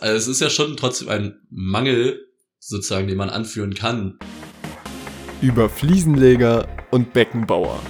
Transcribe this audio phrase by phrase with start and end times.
[0.00, 2.26] Also es ist ja schon trotzdem ein Mangel,
[2.58, 4.18] sozusagen, den man anführen kann.
[5.40, 7.80] Über Fliesenleger und Beckenbauer.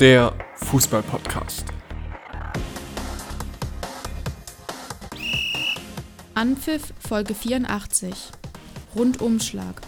[0.00, 1.66] Der Fußballpodcast.
[6.34, 8.14] Anpfiff Folge 84.
[8.94, 9.82] Rundumschlag.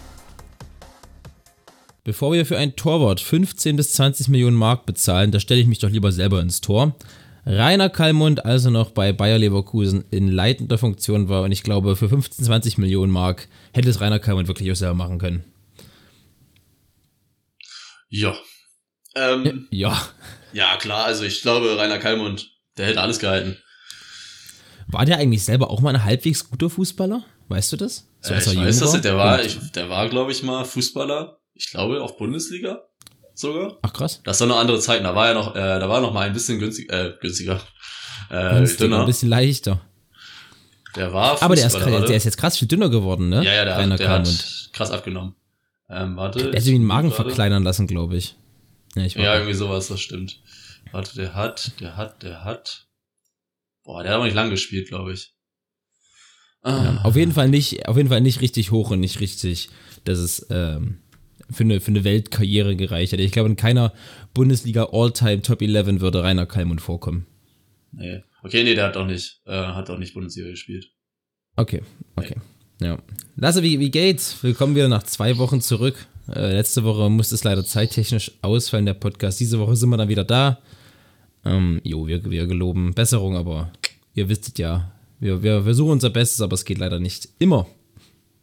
[2.03, 5.79] Bevor wir für ein Torwart 15 bis 20 Millionen Mark bezahlen, da stelle ich mich
[5.79, 6.95] doch lieber selber ins Tor.
[7.45, 12.07] Rainer Kallmund also noch bei Bayer Leverkusen in leitender Funktion war und ich glaube, für
[12.07, 15.43] 15, 20 Millionen Mark hätte es Rainer Kallmund wirklich auch selber machen können.
[18.09, 18.35] Ja.
[19.15, 19.99] Ähm, ja.
[20.53, 23.57] Ja, klar, also ich glaube, Rainer Kallmund, der hätte alles gehalten.
[24.87, 27.23] War der eigentlich selber auch mal ein halbwegs guter Fußballer?
[27.47, 28.07] Weißt du das?
[28.19, 31.39] So, äh, ich weiß das, der war, ich, der war, glaube ich, mal Fußballer.
[31.53, 32.83] Ich glaube, auch Bundesliga
[33.33, 33.77] sogar.
[33.81, 34.21] Ach krass.
[34.23, 35.03] Das sind noch andere Zeiten.
[35.03, 37.61] Da war ja noch, äh, da war noch mal ein bisschen günstig, äh, günstiger.
[38.29, 38.99] Äh, günstiger, dünner.
[39.01, 39.81] Ein bisschen leichter.
[40.95, 43.43] Der war Aber der ist, der ist jetzt krass viel dünner geworden, ne?
[43.43, 45.35] Ja, ja, der, Rainer der hat krass abgenommen.
[45.89, 46.39] Ähm, warte.
[46.39, 47.23] Der hat sich den Magen gerade.
[47.23, 48.35] verkleinern lassen, glaube ich.
[48.95, 50.41] Ja, ich ja irgendwie sowas, das stimmt.
[50.91, 52.87] Warte, der hat, der hat, der hat.
[53.83, 55.33] Boah, der hat aber nicht lang gespielt, glaube ich.
[56.61, 56.83] Ah.
[56.83, 59.69] Ja, auf jeden Fall nicht, auf jeden Fall nicht richtig hoch und nicht richtig,
[60.03, 61.00] dass es ähm,
[61.51, 63.23] für eine, für eine Weltkarriere gereicht hätte.
[63.23, 63.93] Ich glaube, in keiner
[64.33, 67.27] Bundesliga All-Time Top 11 würde Rainer Kallmund vorkommen.
[67.91, 68.23] Nee.
[68.43, 70.91] Okay, nee, der hat auch nicht, äh, hat auch nicht Bundesliga gespielt.
[71.55, 71.81] Okay,
[72.15, 72.35] okay.
[72.79, 72.87] Nee.
[72.87, 72.97] Ja.
[73.35, 74.41] Lasse, wie, wie geht's?
[74.43, 76.07] Willkommen wieder nach zwei Wochen zurück.
[76.33, 79.39] Äh, letzte Woche musste es leider zeittechnisch ausfallen, der Podcast.
[79.39, 80.61] Diese Woche sind wir dann wieder da.
[81.45, 83.71] Ähm, jo, wir, wir geloben Besserung, aber
[84.13, 87.67] ihr wisst ja, wir, wir versuchen unser Bestes, aber es geht leider nicht immer.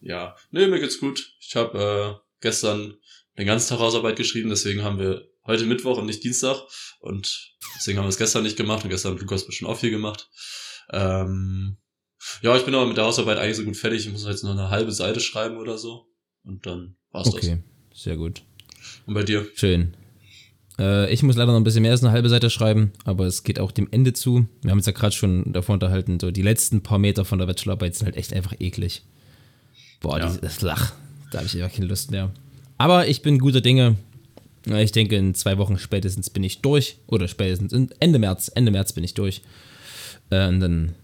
[0.00, 1.34] Ja, nee, mir geht's gut.
[1.40, 2.94] Ich habe äh, gestern
[3.36, 6.60] den ganzen Tag Hausarbeit geschrieben, deswegen haben wir heute Mittwoch und nicht Dienstag
[7.00, 9.90] und deswegen haben wir es gestern nicht gemacht und gestern hat Lukas bestimmt auch viel
[9.90, 10.28] gemacht.
[10.90, 11.78] Ähm,
[12.42, 14.06] ja, ich bin aber mit der Hausarbeit eigentlich so gut fertig.
[14.06, 16.06] Ich muss jetzt noch eine halbe Seite schreiben oder so
[16.44, 17.48] und dann war's okay, das.
[17.48, 17.62] Okay,
[17.94, 18.42] sehr gut.
[19.06, 19.46] Und bei dir?
[19.54, 19.96] Schön.
[20.78, 23.42] Äh, ich muss leider noch ein bisschen mehr als eine halbe Seite schreiben, aber es
[23.42, 24.46] geht auch dem Ende zu.
[24.62, 27.46] Wir haben uns ja gerade schon davor unterhalten, so die letzten paar Meter von der
[27.46, 29.04] Bachelorarbeit sind halt echt einfach eklig.
[30.00, 30.36] Boah, ja.
[30.40, 30.92] das Lach,
[31.30, 32.30] da habe ich einfach keine Lust mehr.
[32.78, 33.96] Aber ich bin guter Dinge.
[34.66, 36.96] Ich denke, in zwei Wochen spätestens bin ich durch.
[37.06, 38.50] Oder spätestens Ende März.
[38.54, 39.42] Ende März bin ich durch.
[40.30, 40.94] Äh, und dann,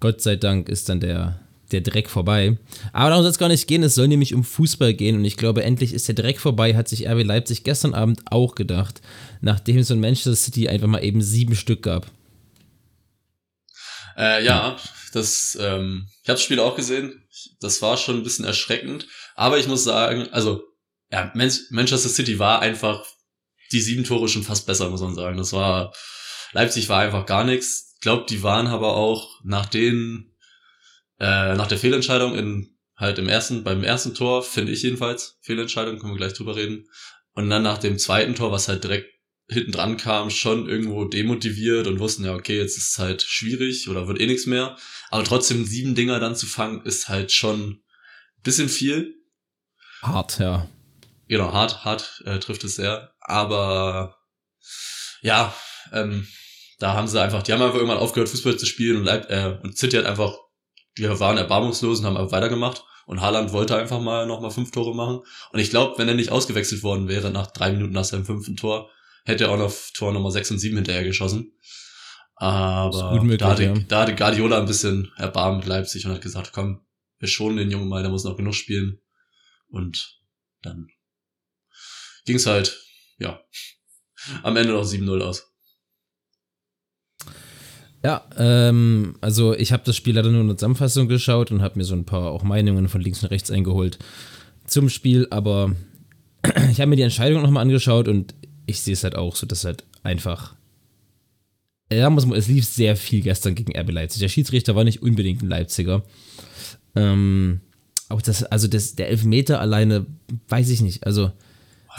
[0.00, 1.40] Gott sei Dank, ist dann der,
[1.72, 2.56] der Dreck vorbei.
[2.92, 3.82] Aber darum soll es gar nicht gehen.
[3.82, 5.16] Es soll nämlich um Fußball gehen.
[5.16, 8.54] Und ich glaube, endlich ist der Dreck vorbei, hat sich RB Leipzig gestern Abend auch
[8.54, 9.00] gedacht.
[9.40, 12.10] Nachdem es in Manchester City einfach mal eben sieben Stück gab.
[14.16, 14.76] Äh, ja,
[15.12, 17.22] das, ähm, ich habe das Spiel auch gesehen.
[17.60, 19.06] Das war schon ein bisschen erschreckend.
[19.38, 20.64] Aber ich muss sagen, also,
[21.12, 23.06] ja, Manchester City war einfach
[23.70, 25.36] die sieben Tore schon fast besser, muss man sagen.
[25.36, 25.94] Das war,
[26.50, 27.92] Leipzig war einfach gar nichts.
[27.94, 30.34] Ich glaube, die waren aber auch nach den,
[31.20, 36.00] äh, nach der Fehlentscheidung in, halt im ersten, beim ersten Tor, finde ich jedenfalls, Fehlentscheidung,
[36.00, 36.88] können wir gleich drüber reden.
[37.30, 39.08] Und dann nach dem zweiten Tor, was halt direkt
[39.46, 43.88] hinten dran kam, schon irgendwo demotiviert und wussten ja, okay, jetzt ist es halt schwierig
[43.88, 44.76] oder wird eh nichts mehr.
[45.10, 47.84] Aber trotzdem sieben Dinger dann zu fangen, ist halt schon
[48.42, 49.17] bisschen viel.
[50.02, 50.68] Hart, ja.
[51.28, 53.12] Genau, hart, hart äh, trifft es sehr.
[53.20, 54.16] Aber
[55.20, 55.52] ja,
[55.92, 56.26] ähm,
[56.78, 59.58] da haben sie einfach, die haben einfach irgendwann aufgehört, Fußball zu spielen und, Leib, äh,
[59.62, 60.34] und City hat einfach,
[60.94, 62.84] wir waren erbarmungslos und haben einfach weitergemacht.
[63.06, 65.20] Und Haaland wollte einfach mal nochmal fünf Tore machen.
[65.50, 68.56] Und ich glaube, wenn er nicht ausgewechselt worden wäre nach drei Minuten nach seinem fünften
[68.56, 68.90] Tor,
[69.24, 71.52] hätte er auch noch Tor Nummer 6 und 7 hinterher geschossen.
[72.36, 73.74] Aber möglich, da, hatte, ja.
[73.88, 76.82] da hatte Guardiola ein bisschen Erbarmen mit Leipzig und hat gesagt, komm,
[77.18, 79.00] wir schonen den Jungen mal, der muss noch genug spielen.
[79.68, 80.20] Und
[80.62, 80.88] dann
[82.24, 82.80] ging's halt,
[83.18, 83.40] ja,
[84.42, 85.52] am Ende noch 7-0 aus.
[88.04, 91.78] Ja, ähm, also ich habe das Spiel leider nur in der Zusammenfassung geschaut und habe
[91.78, 93.98] mir so ein paar auch Meinungen von links und rechts eingeholt
[94.66, 95.74] zum Spiel, aber
[96.70, 98.34] ich habe mir die Entscheidung nochmal angeschaut und
[98.66, 100.54] ich sehe es halt auch so, dass halt einfach.
[101.90, 104.20] Ja, muss man, es lief sehr viel gestern gegen RB Leipzig.
[104.20, 106.04] Der Schiedsrichter war nicht unbedingt ein Leipziger.
[106.94, 107.62] Ähm,
[108.08, 110.06] auch das, also das, der Elfmeter alleine,
[110.48, 111.06] weiß ich nicht.
[111.06, 111.32] Also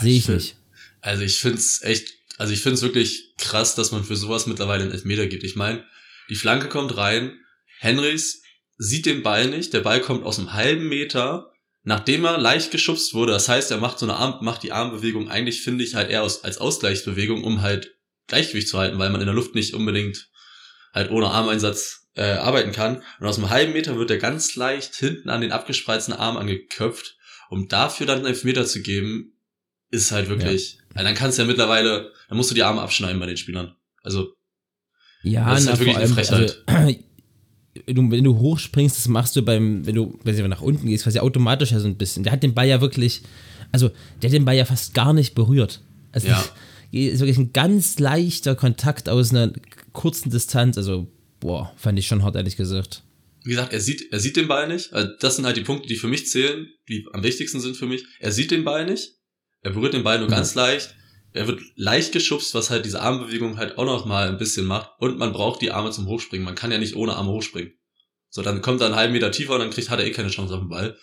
[0.00, 0.56] sehe ich, ich nicht.
[1.00, 4.46] Also ich finde es echt, also ich finde es wirklich krass, dass man für sowas
[4.46, 5.44] mittlerweile einen Elfmeter gibt.
[5.44, 5.84] Ich meine,
[6.28, 7.32] die Flanke kommt rein,
[7.78, 8.42] Henrys
[8.78, 11.50] sieht den Ball nicht, der Ball kommt aus einem halben Meter
[11.82, 15.30] nachdem er leicht geschubst wurde, das heißt, er macht so eine Arm, macht die Armbewegung
[15.30, 17.94] eigentlich, finde ich, halt eher aus, als Ausgleichsbewegung, um halt
[18.26, 20.28] Gleichgewicht zu halten, weil man in der Luft nicht unbedingt
[20.92, 23.02] halt ohne Armeinsatz äh, arbeiten kann.
[23.18, 27.16] Und aus einem halben Meter wird er ganz leicht hinten an den abgespreizten Arm angeköpft.
[27.48, 29.32] Um dafür dann einen Elfmeter zu geben,
[29.90, 30.80] ist halt wirklich, ja.
[30.94, 33.74] also dann kannst du ja mittlerweile, dann musst du die Arme abschneiden bei den Spielern.
[34.02, 34.34] Also,
[35.22, 36.62] ja, das ist na, halt wirklich eine Frechheit.
[36.66, 36.94] Also,
[37.86, 40.86] wenn du, wenn du hochspringst, das machst du beim, wenn du, wenn du nach unten
[40.86, 42.22] gehst, quasi automatisch ja so ein bisschen.
[42.22, 43.22] Der hat den Ball ja wirklich,
[43.72, 43.90] also
[44.22, 45.80] der hat den Ball ja fast gar nicht berührt.
[46.12, 46.44] Also Ja.
[46.92, 49.52] ist wirklich ein ganz leichter Kontakt aus einer
[49.92, 50.76] kurzen Distanz.
[50.76, 51.10] Also,
[51.40, 53.02] boah, fand ich schon hart, ehrlich gesagt.
[53.44, 54.92] Wie gesagt, er sieht, er sieht den Ball nicht.
[54.92, 57.86] Also das sind halt die Punkte, die für mich zählen, die am wichtigsten sind für
[57.86, 58.04] mich.
[58.18, 59.14] Er sieht den Ball nicht.
[59.62, 60.32] Er berührt den Ball nur Mhm.
[60.32, 60.94] ganz leicht.
[61.32, 64.90] Er wird leicht geschubst, was halt diese Armbewegung halt auch noch mal ein bisschen macht.
[64.98, 66.44] Und man braucht die Arme zum Hochspringen.
[66.44, 67.72] Man kann ja nicht ohne Arme hochspringen.
[68.28, 70.28] So, dann kommt er einen halben Meter tiefer und dann kriegt, hat er eh keine
[70.28, 70.98] Chance auf den Ball.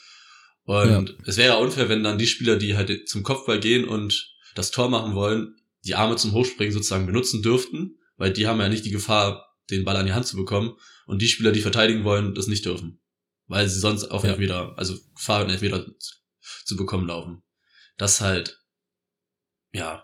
[0.66, 4.70] Und es wäre unfair, wenn dann die Spieler, die halt zum Kopfball gehen und das
[4.72, 5.56] Tor machen wollen,
[5.86, 9.84] die Arme zum Hochspringen sozusagen benutzen dürften, weil die haben ja nicht die Gefahr, den
[9.86, 10.76] Ball an die Hand zu bekommen.
[11.06, 13.00] Und die Spieler, die verteidigen wollen, das nicht dürfen.
[13.48, 14.32] Weil sie sonst auf Ja.
[14.32, 16.16] Elfmeter, also Gefahr, einen Elfmeter zu,
[16.66, 17.44] zu bekommen laufen.
[17.98, 18.60] Das halt,
[19.74, 20.04] ja.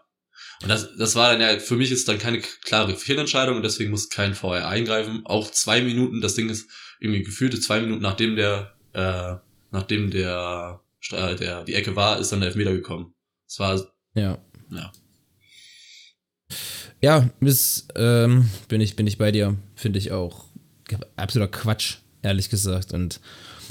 [0.62, 3.92] Und das, das war dann ja, für mich ist dann keine klare Fehlentscheidung und deswegen
[3.92, 5.26] muss kein VR eingreifen.
[5.26, 6.70] Auch zwei Minuten, das Ding ist
[7.00, 9.36] irgendwie gefühlte zwei Minuten nachdem der, äh,
[9.72, 10.82] nachdem der,
[11.12, 13.14] äh, der, die Ecke war, ist dann der Elfmeter gekommen.
[13.46, 13.76] Es war,
[14.14, 14.42] Ja.
[14.70, 14.92] Ja.
[17.04, 19.58] Ja, ist, ähm, bin ich, bin ich bei dir.
[19.76, 20.46] Finde ich auch
[21.18, 22.94] absoluter Quatsch, ehrlich gesagt.
[22.94, 23.20] Und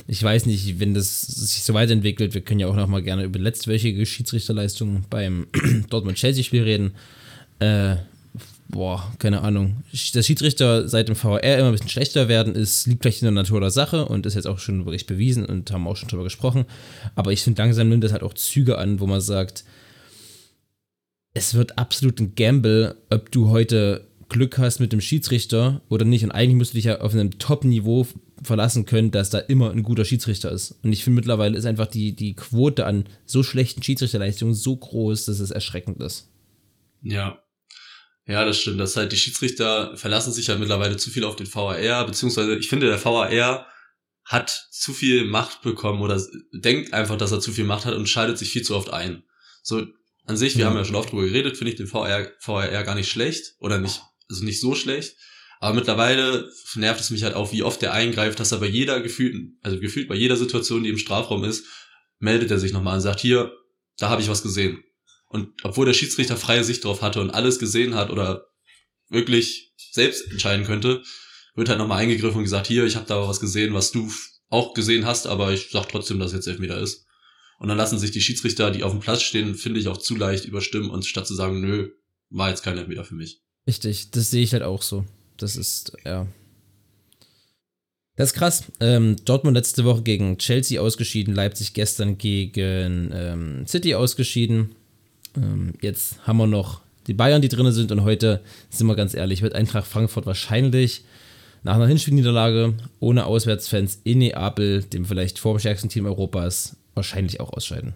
[0.06, 3.25] ich weiß nicht, wenn das sich so weiterentwickelt, wir können ja auch noch mal gerne
[3.25, 5.46] über letztwöchige Schiedsrichterleistungen beim
[5.88, 6.93] Dortmund-Chelsea-Spiel reden.
[7.58, 7.96] Äh,
[8.69, 9.82] boah, keine Ahnung.
[10.12, 13.32] Dass Schiedsrichter seit dem VR immer ein bisschen schlechter werden, ist, liegt vielleicht in der
[13.32, 16.25] Natur der Sache und ist jetzt auch schon wirklich bewiesen und haben auch schon drüber
[16.25, 16.67] gesprochen.
[17.14, 19.64] Aber ich finde, langsam nimmt das halt auch Züge an, wo man sagt,
[21.34, 26.25] es wird absolut ein Gamble, ob du heute Glück hast mit dem Schiedsrichter oder nicht.
[26.25, 28.06] Und eigentlich musst du dich ja auf einem Top-Niveau
[28.43, 30.79] verlassen können, dass da immer ein guter Schiedsrichter ist.
[30.82, 35.26] Und ich finde mittlerweile ist einfach die, die Quote an so schlechten Schiedsrichterleistungen so groß,
[35.26, 36.29] dass es erschreckend ist.
[37.02, 37.43] Ja.
[38.26, 38.81] Ja, das stimmt.
[38.81, 42.69] Das halt, die Schiedsrichter verlassen sich ja mittlerweile zu viel auf den VAR, beziehungsweise ich
[42.69, 43.67] finde, der VAR
[44.25, 48.08] hat zu viel Macht bekommen oder denkt einfach, dass er zu viel Macht hat und
[48.08, 49.25] schaltet sich viel zu oft ein.
[49.62, 49.87] So,
[50.25, 50.71] an sich, wir Ja.
[50.71, 53.79] haben ja schon oft drüber geredet, finde ich den VAR, VAR gar nicht schlecht oder
[53.79, 55.17] nicht, also nicht so schlecht.
[55.61, 59.01] Aber mittlerweile nervt es mich halt auch, wie oft der eingreift, dass er bei jeder
[59.01, 61.65] gefühlten, also gefühlt bei jeder Situation, die im Strafraum ist,
[62.19, 63.53] meldet er sich nochmal und sagt, hier,
[63.99, 64.83] da habe ich was gesehen.
[65.29, 68.47] Und obwohl der Schiedsrichter freie Sicht drauf hatte und alles gesehen hat oder
[69.09, 71.03] wirklich selbst entscheiden könnte,
[71.55, 74.11] wird halt nochmal eingegriffen und gesagt, hier, ich habe da was gesehen, was du
[74.49, 77.07] auch gesehen hast, aber ich sag trotzdem, dass es jetzt Elfmeter ist.
[77.62, 80.17] Und dann lassen sich die Schiedsrichter, die auf dem Platz stehen, finde ich auch zu
[80.17, 81.91] leicht überstimmen und statt zu sagen, nö,
[82.29, 83.41] war jetzt kein Elfmeter für mich.
[83.69, 85.05] Richtig, das sehe ich halt auch so.
[85.37, 86.26] Das ist, ja.
[88.17, 88.64] Das ist krass.
[88.81, 94.75] Ähm, Dortmund letzte Woche gegen Chelsea ausgeschieden, Leipzig gestern gegen ähm, City ausgeschieden.
[95.37, 99.15] Ähm, jetzt haben wir noch die Bayern, die drin sind und heute, sind wir ganz
[99.15, 101.05] ehrlich, wird Eintracht Frankfurt wahrscheinlich
[101.62, 107.94] nach einer Hinspielniederlage ohne Auswärtsfans in Neapel, dem vielleicht formstärksten Team Europas, wahrscheinlich auch ausscheiden.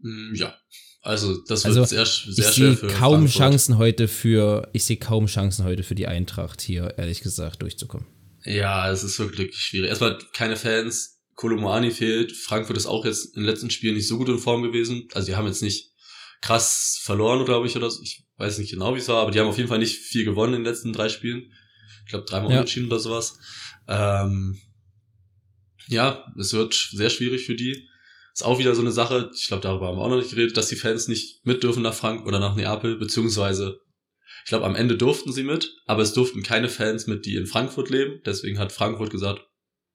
[0.00, 0.54] Mm, Ja,
[1.02, 3.36] also das wird Also, sehr, Ich sehr schwer sehe für kaum Frankfurt.
[3.38, 8.06] Chancen heute für, ich sehe kaum Chancen heute für die Eintracht hier, ehrlich gesagt, durchzukommen.
[8.44, 9.88] Ja, es ist wirklich schwierig.
[9.90, 11.16] Erstmal keine Fans.
[11.34, 12.32] Kolomoani fehlt.
[12.32, 15.06] Frankfurt ist auch jetzt in den letzten Spielen nicht so gut in Form gewesen.
[15.14, 15.92] Also die haben jetzt nicht
[16.40, 18.02] krass verloren, glaube ich, oder so.
[18.02, 20.24] Ich weiß nicht genau, wie es war, aber die haben auf jeden Fall nicht viel
[20.24, 21.52] gewonnen in den letzten drei Spielen.
[22.04, 22.56] Ich glaube, dreimal Ja.
[22.58, 23.38] unentschieden oder sowas.
[23.86, 24.58] Ähm,
[25.88, 27.88] ja, es wird sehr schwierig für die.
[28.32, 30.56] Ist auch wieder so eine Sache, ich glaube, darüber haben wir auch noch nicht geredet,
[30.56, 33.80] dass die Fans nicht mit dürfen nach Frank oder nach Neapel, beziehungsweise
[34.44, 37.46] ich glaube, am Ende durften sie mit, aber es durften keine Fans mit, die in
[37.46, 38.20] Frankfurt leben.
[38.24, 39.42] Deswegen hat Frankfurt gesagt,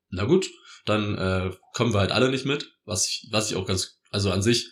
[0.10, 0.52] na gut,
[0.86, 4.30] dann äh, kommen wir halt alle nicht mit, was ich, was ich auch ganz, also
[4.32, 4.70] an sich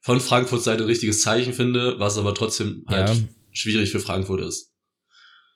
[0.00, 3.16] von Frankfurts Seite ein richtiges Zeichen finde, was aber trotzdem halt Ja.
[3.52, 4.72] schwierig für Frankfurt ist.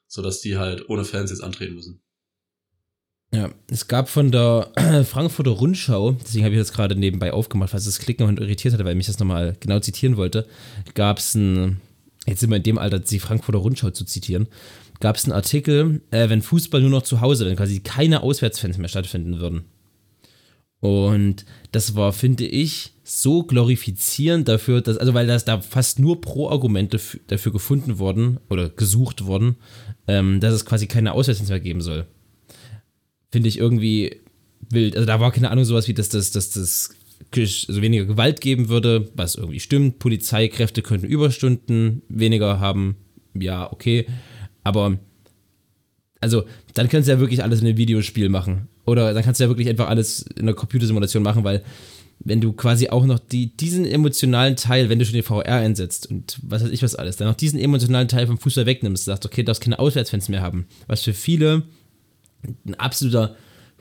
[0.07, 2.03] So dass die halt ohne Fans jetzt antreten müssen.
[3.33, 4.73] Ja, es gab von der
[5.05, 8.85] Frankfurter Rundschau, deswegen habe ich das gerade nebenbei aufgemacht, falls das Klicken und irritiert hatte,
[8.85, 10.49] weil mich das nochmal genau zitieren wollte,
[10.95, 11.81] gab es ein,
[12.27, 14.49] jetzt sind wir in dem Alter, die Frankfurter Rundschau zu zitieren,
[14.99, 18.79] gab es einen Artikel, äh, wenn Fußball nur noch zu Hause, wenn quasi keine Auswärtsfans
[18.79, 19.65] mehr stattfinden würden.
[20.81, 26.21] Und das war, finde ich, so glorifizierend dafür, dass, also weil das da fast nur
[26.21, 29.57] Pro-Argumente dafür gefunden wurden oder gesucht wurden,
[30.09, 32.07] ähm, dass es quasi keine Auswärtsfans mehr geben soll
[33.31, 34.21] finde ich irgendwie
[34.71, 34.97] wild.
[34.97, 36.91] Also da war keine Ahnung sowas wie, dass das, dass das
[37.37, 39.99] also weniger Gewalt geben würde, was irgendwie stimmt.
[39.99, 42.97] Polizeikräfte könnten Überstunden weniger haben.
[43.35, 44.07] Ja, okay.
[44.65, 44.99] Aber
[46.21, 46.45] also
[46.75, 48.69] dann kannst du ja wirklich alles in einem Videospiel machen.
[48.85, 51.63] Oder dann kannst du ja wirklich einfach alles in einer Computersimulation machen, weil
[52.23, 56.11] wenn du quasi auch noch die, diesen emotionalen Teil, wenn du schon den VR einsetzt
[56.11, 59.25] und was weiß ich was alles, dann noch diesen emotionalen Teil vom Fußball wegnimmst, sagst,
[59.25, 60.67] okay, du darfst keine Auswärtsfans mehr haben.
[60.87, 61.63] Was für viele
[62.43, 63.37] ein absoluter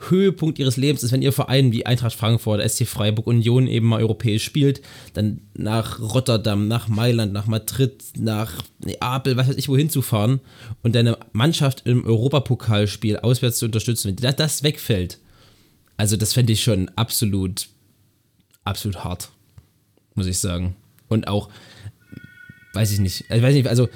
[0.08, 4.00] Höhepunkt ihres Lebens ist, wenn ihr Verein wie Eintracht Frankfurt, SC Freiburg, Union eben mal
[4.00, 4.80] europäisch spielt,
[5.12, 10.40] dann nach Rotterdam, nach Mailand, nach Madrid, nach Neapel, was weiß ich, wohin zu fahren
[10.82, 15.18] und deine Mannschaft im Europapokalspiel auswärts zu unterstützen, wenn das wegfällt.
[15.98, 17.68] Also das fände ich schon absolut,
[18.64, 19.28] absolut hart,
[20.14, 20.76] muss ich sagen.
[21.08, 21.50] Und auch,
[22.72, 23.88] weiß ich nicht, ich weiß nicht, also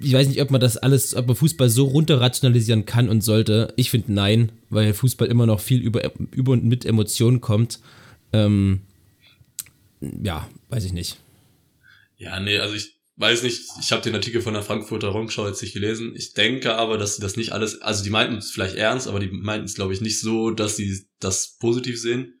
[0.00, 3.72] ich weiß nicht, ob man das alles, ob man Fußball so runterrationalisieren kann und sollte.
[3.76, 7.80] Ich finde nein, weil Fußball immer noch viel über, über und mit Emotionen kommt.
[8.32, 8.80] Ähm,
[10.00, 11.16] ja, weiß ich nicht.
[12.16, 15.62] Ja, nee, also ich weiß nicht, ich habe den Artikel von der Frankfurter Rundschau jetzt
[15.62, 16.12] nicht gelesen.
[16.14, 19.18] Ich denke aber, dass sie das nicht alles, also die meinten es vielleicht ernst, aber
[19.18, 22.34] die meinten es, glaube ich, nicht so, dass sie das positiv sehen.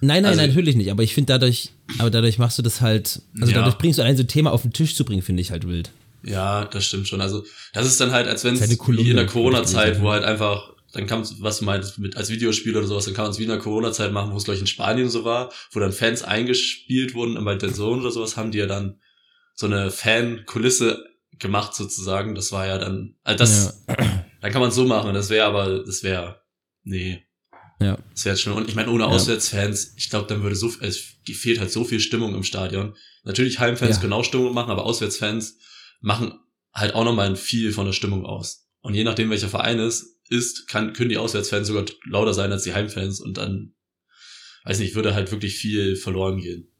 [0.00, 3.22] Nein, nein, also, natürlich nicht, aber ich finde dadurch, aber dadurch machst du das halt,
[3.40, 3.58] also ja.
[3.58, 5.90] dadurch bringst du ein so Thema auf den Tisch zu bringen, finde ich halt wild.
[6.22, 7.20] Ja, das stimmt schon.
[7.20, 10.72] Also, das ist dann halt, als wenn es wie in der Corona-Zeit, wo halt einfach,
[10.92, 13.44] dann kam was du meinst, mit, als Videospiel oder sowas, dann kann man es wie
[13.44, 16.22] in der Corona-Zeit machen, wo es, glaube ich, in Spanien so war, wo dann Fans
[16.22, 19.00] eingespielt wurden, und bei der Zone oder sowas haben die ja dann
[19.54, 21.04] so eine Fan-Kulisse
[21.38, 22.34] gemacht sozusagen.
[22.34, 23.96] Das war ja dann, also das, ja.
[24.40, 25.14] dann kann man es so machen.
[25.14, 26.42] Das wäre aber, das wäre,
[26.84, 27.24] nee.
[27.80, 27.96] Ja.
[28.12, 29.08] Das wäre schon, und ich meine, ohne ja.
[29.08, 32.96] Auswärtsfans, ich glaube, dann würde so, es fehlt halt so viel Stimmung im Stadion.
[33.24, 34.00] Natürlich Heimfans ja.
[34.00, 35.58] können auch Stimmung machen, aber Auswärtsfans,
[36.00, 36.38] machen
[36.72, 38.68] halt auch nochmal viel von der Stimmung aus.
[38.80, 42.62] Und je nachdem, welcher Verein es ist, kann, können die Auswärtsfans sogar lauter sein als
[42.62, 43.74] die Heimfans und dann,
[44.64, 46.70] weiß nicht, würde halt wirklich viel verloren gehen.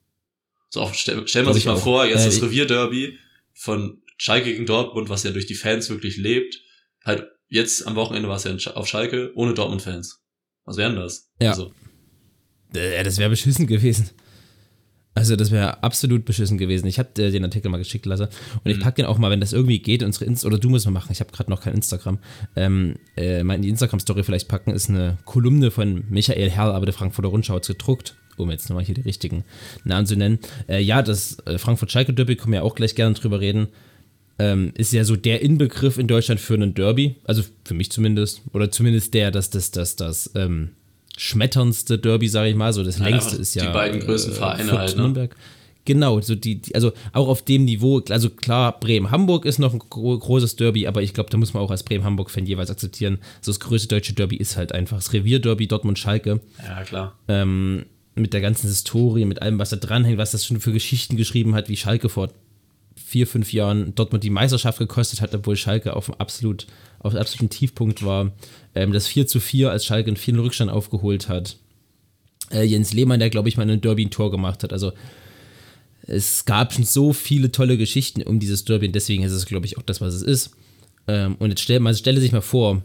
[0.70, 1.82] So, auch, stell, stell man sich mal auch.
[1.82, 3.18] vor, jetzt äh, das Revierderby
[3.54, 6.60] von Schalke gegen Dortmund, was ja durch die Fans wirklich lebt,
[7.04, 10.22] halt jetzt am Wochenende war es ja auf Schalke ohne Dortmund-Fans.
[10.64, 11.30] Was wären das?
[11.40, 11.50] Ja.
[11.50, 11.72] Also.
[12.74, 14.10] Ja, das wäre beschissen gewesen.
[15.18, 16.86] Also das wäre absolut beschissen gewesen.
[16.86, 18.28] Ich habe den Artikel mal geschickt lassen
[18.62, 18.82] und ich mhm.
[18.82, 21.10] packe den auch mal, wenn das irgendwie geht, unsere Inst oder du musst mal machen.
[21.10, 22.18] Ich habe gerade noch kein Instagram.
[22.54, 26.86] Ähm, äh, mal in die Instagram-Story vielleicht packen ist eine Kolumne von Michael Herr, aber
[26.86, 29.42] der Frankfurter Rundschau hat gedruckt, um jetzt nochmal hier die richtigen
[29.82, 30.38] Namen zu nennen.
[30.68, 33.66] Äh, ja, das äh, Frankfurt-Schalke-Derby, können wir ja auch gleich gerne drüber reden.
[34.38, 38.42] Ähm, ist ja so der Inbegriff in Deutschland für einen Derby, also für mich zumindest,
[38.52, 40.70] oder zumindest der, dass das, das, das, ähm,
[41.18, 43.66] schmetterndste Derby, sage ich mal, so das ja, längste ist ja.
[43.66, 45.02] Die beiden größten äh, Vereine halt, ne?
[45.02, 45.36] Nürnberg.
[45.84, 49.80] Genau, so die, die, also auch auf dem Niveau, also klar, Bremen-Hamburg ist noch ein
[49.88, 53.60] großes Derby, aber ich glaube, da muss man auch als Bremen-Hamburg-Fan jeweils akzeptieren, so das
[53.60, 56.40] größte deutsche Derby ist halt einfach das Revier-Derby Dortmund-Schalke.
[56.62, 57.16] Ja, klar.
[57.26, 61.16] Ähm, mit der ganzen Historie, mit allem, was da dranhängt, was das schon für Geschichten
[61.16, 62.28] geschrieben hat, wie Schalke vor
[63.02, 66.66] vier, fünf Jahren Dortmund die Meisterschaft gekostet hat, obwohl Schalke auf dem absolut,
[66.98, 68.32] auf dem absoluten Tiefpunkt war.
[68.74, 71.56] Ähm, das 4 zu 4, als Schalke einen vielen Rückstand aufgeholt hat.
[72.50, 74.72] Äh, Jens Lehmann, der, glaube ich, mal ein Derby ein Tor gemacht hat.
[74.72, 74.92] Also
[76.02, 79.66] es gab schon so viele tolle Geschichten um dieses Derby und deswegen ist es, glaube
[79.66, 80.50] ich, auch das, was es ist.
[81.06, 82.82] Ähm, und jetzt stell, man stelle sich mal vor,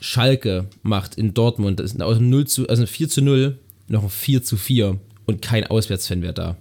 [0.00, 4.42] Schalke macht in Dortmund aus einem 0 zu, also 4 zu 0 noch ein 4
[4.42, 6.56] zu 4 und kein Auswärtsfan wäre da.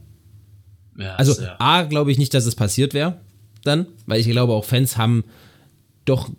[0.97, 1.55] Ja, also ja.
[1.59, 3.19] A, glaube ich nicht, dass es passiert wäre
[3.63, 5.23] dann, weil ich glaube auch Fans haben
[6.05, 6.29] doch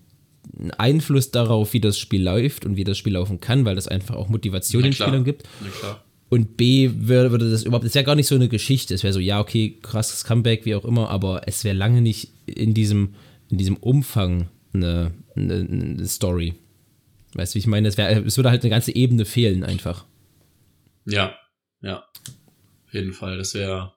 [0.59, 3.89] einen Einfluss darauf, wie das Spiel läuft und wie das Spiel laufen kann, weil das
[3.89, 5.45] einfach auch Motivation den Spielern gibt.
[6.29, 8.95] Und B würde das überhaupt, es wäre gar nicht so eine Geschichte.
[8.95, 12.31] Es wäre so, ja, okay, krasses Comeback, wie auch immer, aber es wäre lange nicht
[12.47, 13.15] in diesem,
[13.51, 16.55] in diesem Umfang eine, eine, eine Story.
[17.35, 17.89] Weißt du, wie ich meine?
[17.89, 20.05] Es, wär, es würde halt eine ganze Ebene fehlen, einfach.
[21.05, 21.37] Ja,
[21.81, 22.05] ja.
[22.87, 23.37] Auf jeden Fall.
[23.37, 23.95] Das wäre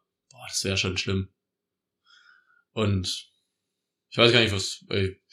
[0.48, 1.30] das wäre schon schlimm.
[2.72, 3.30] Und
[4.10, 4.86] ich weiß gar nicht, was.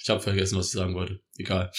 [0.05, 1.19] Ich habe vergessen, was ich sagen wollte.
[1.39, 1.73] Egal.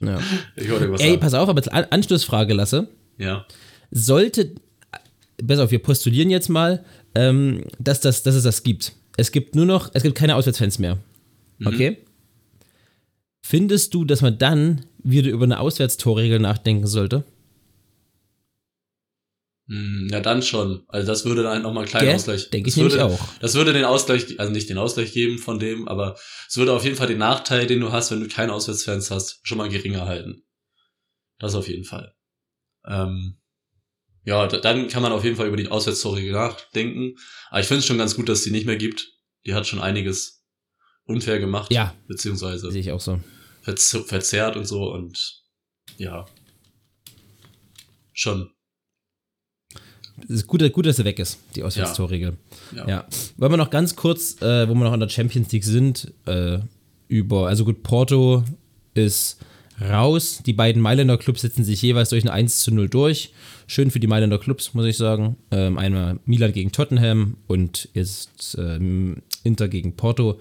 [0.00, 0.18] Ja.
[0.56, 1.20] Ich wollte was Ey, sagen.
[1.20, 2.88] pass auf, aber An Anschlussfrage lasse.
[3.18, 3.44] Ja.
[3.90, 4.54] Sollte.
[5.36, 6.82] Besser auf, wir postulieren jetzt mal,
[7.14, 8.92] ähm, dass, das, dass es das gibt.
[9.18, 10.96] Es gibt nur noch, es gibt keine Auswärtsfans mehr.
[11.58, 11.66] Mhm.
[11.66, 11.98] Okay?
[13.42, 17.24] Findest du, dass man dann wieder über eine Auswärtstorregel nachdenken sollte?
[19.68, 20.84] Hm, ja, dann schon.
[20.88, 22.14] Also das würde dann nochmal einen kleinen Gell?
[22.14, 22.50] Ausgleich.
[22.50, 23.18] Denke ich würde, auch.
[23.40, 26.16] Das würde den Ausgleich, also nicht den Ausgleich geben von dem, aber
[26.48, 29.40] es würde auf jeden Fall den Nachteil, den du hast, wenn du keine Auswärtsfans hast,
[29.42, 30.44] schon mal geringer halten.
[31.38, 32.14] Das auf jeden Fall.
[32.86, 33.38] Ähm,
[34.22, 37.16] ja, dann kann man auf jeden Fall über die Auswärtsstory nachdenken.
[37.50, 39.08] Aber ich finde es schon ganz gut, dass sie nicht mehr gibt.
[39.46, 40.44] Die hat schon einiges
[41.04, 41.72] unfair gemacht.
[41.72, 41.94] Ja.
[42.06, 42.70] Beziehungsweise.
[42.70, 43.20] Sehe ich auch so.
[43.62, 45.42] Verzerrt und so und
[45.96, 46.26] ja.
[48.12, 48.55] Schon
[50.46, 52.36] gut, gut, dass er weg ist, die Auswärtstorregel.
[52.74, 52.78] Ja.
[52.78, 52.88] ja.
[52.88, 53.06] ja.
[53.36, 56.58] Wollen wir noch ganz kurz, äh, wo wir noch an der Champions League sind, äh,
[57.08, 58.44] über, also gut, Porto
[58.94, 59.38] ist
[59.80, 60.42] raus.
[60.44, 63.32] Die beiden Mailänder Clubs setzen sich jeweils durch ein 1 zu 0 durch.
[63.66, 65.36] Schön für die Mailänder Clubs, muss ich sagen.
[65.50, 70.40] Ähm, einmal Milan gegen Tottenham und jetzt ähm, Inter gegen Porto.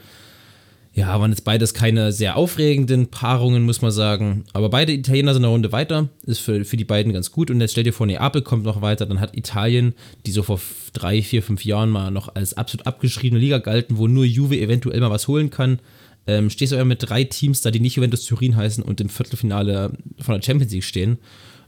[0.97, 4.45] Ja, waren jetzt beides keine sehr aufregenden Paarungen, muss man sagen.
[4.53, 6.07] Aber beide Italiener sind eine Runde weiter.
[6.25, 7.51] Ist für, für die beiden ganz gut.
[7.51, 9.05] Und jetzt stell dir vor, Neapel kommt noch weiter.
[9.05, 9.93] Dann hat Italien,
[10.25, 10.59] die so vor
[10.93, 15.01] drei, vier, fünf Jahren mal noch als absolut abgeschriebene Liga galten, wo nur Juve eventuell
[15.01, 15.79] mal was holen kann,
[16.27, 19.09] ähm, stehst du aber mit drei Teams da, die nicht Juventus Turin heißen und im
[19.09, 21.17] Viertelfinale von der Champions League stehen.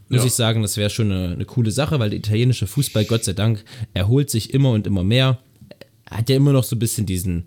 [0.08, 0.26] Muss Ja.
[0.26, 3.34] ich sagen, das wäre schon eine, eine coole Sache, weil der italienische Fußball, Gott sei
[3.34, 5.38] Dank, erholt sich immer und immer mehr.
[6.10, 7.44] Hat ja immer noch so ein bisschen diesen,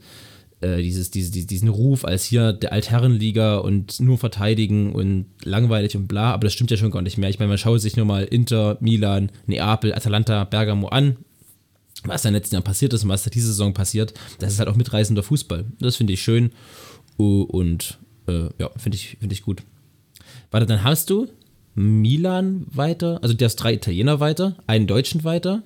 [0.62, 5.96] äh, dieses, diese, diese- diesen Ruf als hier der Altherrenliga und nur verteidigen und langweilig
[5.98, 7.30] und bla, aber das stimmt ja schon gar nicht mehr.
[7.30, 11.18] Ich meine, man schaut sich nur mal Inter, Milan, Neapel, Atalanta, Bergamo an,
[12.04, 14.14] was da den letzten Jahren passiert ist und was da diese Saison passiert.
[14.40, 15.66] Das ist halt auch mitreißender Fußball.
[15.80, 16.52] Das finde ich schön
[17.18, 19.62] und äh, ja, finde ich, finde ich gut.
[20.50, 21.28] Warte, dann hast du
[21.76, 25.64] Milan weiter, also du hast drei Italiener weiter, einen Deutschen weiter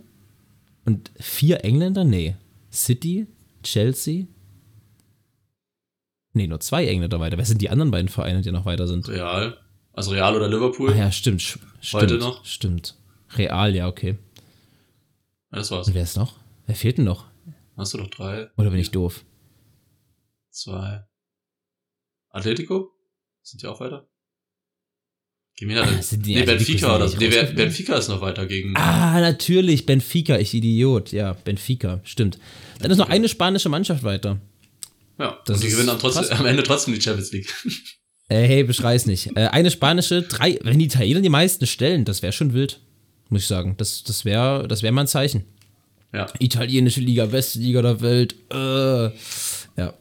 [0.85, 2.03] und vier Engländer?
[2.03, 2.35] Nee.
[2.71, 3.25] City,
[3.63, 4.25] Chelsea.
[6.35, 7.37] Nee, nur zwei Engländer weiter.
[7.37, 9.07] Wer sind die anderen beiden Vereine, die noch weiter sind?
[9.07, 9.57] Real.
[9.93, 10.91] Also Real oder Liverpool.
[10.91, 11.41] Ah ja, stimmt.
[11.41, 12.43] sch- Stimmt, Heute noch?
[12.45, 12.95] Stimmt.
[13.37, 14.17] Real, ja, okay.
[15.51, 15.87] Ja, das war's.
[15.87, 16.35] Und wer ist noch?
[16.67, 17.25] Wer fehlt denn noch?
[17.77, 19.23] Hast du doch drei, Oder bin ich doof?
[20.51, 21.03] zwei.
[22.29, 22.91] Atletico?
[23.41, 24.07] Sind die auch weiter?
[25.57, 27.17] Geh mir da Ah, sind die Nee, also Benfica oder so.
[27.17, 27.29] Nee?
[27.29, 28.75] Benfica ist noch weiter gegen.
[28.75, 31.13] Ah, natürlich, Benfica, ich Idiot.
[31.13, 32.39] Ja, Benfica, stimmt.
[32.79, 34.41] Dann ist noch eine spanische Mannschaft weiter.
[35.19, 37.53] Ja, Das und die gewinnen dann trotzdem, am Ende trotzdem die Champions League.
[38.27, 39.37] Äh, hey, beschrei's nicht.
[39.37, 42.79] Äh, eine spanische, drei, wenn die Italiener die meisten stellen, das wäre schon wild.
[43.29, 43.75] Muss ich sagen.
[43.77, 45.45] Das, das wäre das wär mal ein Zeichen.
[46.11, 46.25] ja.
[46.39, 48.33] Italienische Liga, beste Liga der Welt.
[48.51, 48.55] Äh,
[49.79, 49.93] ja.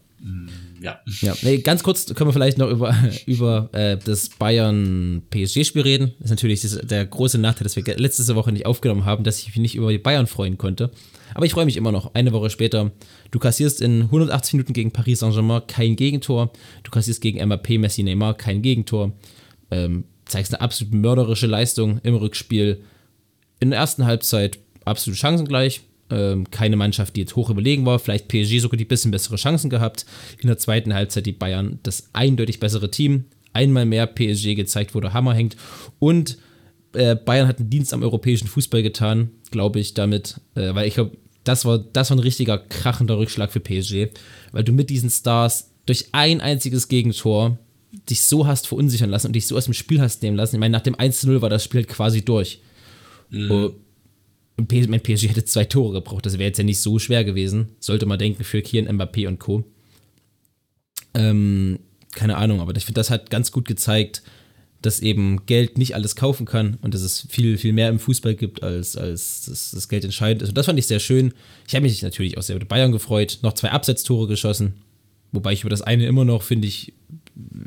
[0.80, 1.00] Ja.
[1.20, 6.14] Ja, nee, ganz kurz können wir vielleicht noch über, über äh, das Bayern-PSG-Spiel reden.
[6.18, 9.38] Das ist natürlich das, der große Nachteil, dass wir letzte Woche nicht aufgenommen haben, dass
[9.40, 10.90] ich mich nicht über die Bayern freuen konnte.
[11.34, 12.14] Aber ich freue mich immer noch.
[12.14, 12.92] Eine Woche später,
[13.30, 16.52] du kassierst in 180 Minuten gegen Paris Saint-Germain kein Gegentor.
[16.84, 19.12] Du kassierst gegen Mbappé, Messi, Neymar kein Gegentor.
[19.70, 22.82] Ähm, zeigst eine absolut mörderische Leistung im Rückspiel.
[23.60, 25.82] In der ersten Halbzeit absolut chancengleich.
[26.10, 27.98] Ähm, keine Mannschaft, die jetzt hoch überlegen war.
[27.98, 30.06] Vielleicht PSG sogar die bisschen bessere Chancen gehabt.
[30.38, 33.24] In der zweiten Halbzeit die Bayern das eindeutig bessere Team.
[33.52, 35.56] Einmal mehr PSG gezeigt, wo der Hammer hängt.
[35.98, 36.38] Und
[36.92, 40.40] äh, Bayern hat einen Dienst am europäischen Fußball getan, glaube ich, damit.
[40.54, 44.08] Äh, weil ich glaube, das war, das war ein richtiger krachender Rückschlag für PSG.
[44.52, 47.58] Weil du mit diesen Stars durch ein einziges Gegentor
[48.10, 50.56] dich so hast verunsichern lassen und dich so aus dem Spiel hast nehmen lassen.
[50.56, 52.60] Ich meine, nach dem 1-0 war das Spiel halt quasi durch.
[53.32, 53.70] Oh,
[54.56, 56.26] und P- mein PSG hätte zwei Tore gebraucht.
[56.26, 57.68] Das wäre jetzt ja nicht so schwer gewesen.
[57.80, 59.64] Sollte man denken für Kian Mbappé und Co.
[61.14, 61.78] Ähm,
[62.12, 64.22] keine Ahnung, aber ich finde, das hat ganz gut gezeigt,
[64.84, 68.34] dass eben Geld nicht alles kaufen kann und dass es viel, viel mehr im Fußball
[68.34, 70.50] gibt, als, als das, das Geld entscheidend ist.
[70.50, 71.32] Und das fand ich sehr schön.
[71.66, 73.38] Ich habe mich natürlich auch sehr über Bayern gefreut.
[73.42, 74.74] Noch zwei Absetztore geschossen.
[75.32, 76.92] Wobei ich über das eine immer noch, finde ich,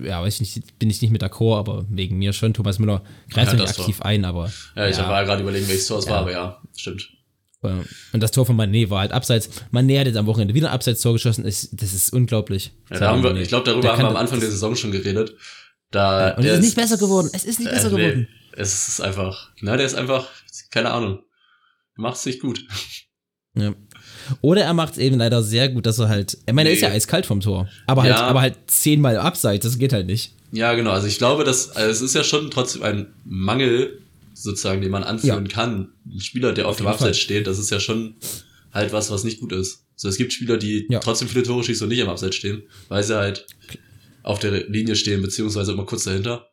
[0.01, 2.53] ja, weiß ich nicht, bin ich nicht mit d'accord, aber wegen mir schon.
[2.53, 4.51] Thomas Müller greift Ja, nicht aktiv ein, aber.
[4.75, 5.09] Ja, ich ja.
[5.09, 7.09] war gerade überlegen, welches Tor es war, aber ja, stimmt.
[7.61, 9.49] Und das Tor von Mané war halt abseits.
[9.73, 11.43] Mané hat jetzt am Wochenende wieder ein Abseits-Tor geschossen.
[11.43, 12.71] Das ist unglaublich.
[12.91, 14.91] Ja, da haben wir, ich glaube, darüber Der haben wir am Anfang der Saison schon
[14.91, 15.35] geredet.
[15.91, 17.29] Da, Und es ist nicht besser geworden.
[17.33, 18.27] Es ist nicht besser äh, nee, geworden.
[18.53, 20.27] Es ist einfach, na, der ist einfach,
[20.71, 21.19] keine Ahnung,
[21.95, 22.65] macht sich gut.
[23.55, 23.73] Ja.
[24.41, 26.37] Oder er macht es eben leider sehr gut, dass er halt.
[26.45, 26.87] Ich meine, er ist Nee.
[26.89, 27.67] ja eiskalt vom Tor.
[27.87, 28.21] Aber halt, Ja.
[28.27, 29.63] aber halt zehnmal abseits.
[29.65, 30.33] Das geht halt nicht.
[30.51, 30.91] Ja, genau.
[30.91, 34.01] Also ich glaube, dass also es ist ja schon trotzdem ein Mangel,
[34.33, 35.89] sozusagen, den man anführen kann.
[36.05, 37.23] Ein Spieler, der auf, dem jeden Abseits Fall.
[37.23, 38.15] steht, das ist ja schon
[38.71, 39.85] halt was, was nicht gut ist.
[39.95, 40.99] So, es gibt Spieler, die Ja.
[40.99, 43.47] trotzdem viele Tore schießen und nicht im Abseits stehen, weil sie halt
[44.27, 46.49] auf der Linie stehen, beziehungsweise immer kurz dahinter.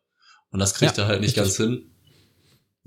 [0.51, 1.43] Und das kriegt Ja, er halt nicht richtig.
[1.43, 1.91] ganz hin.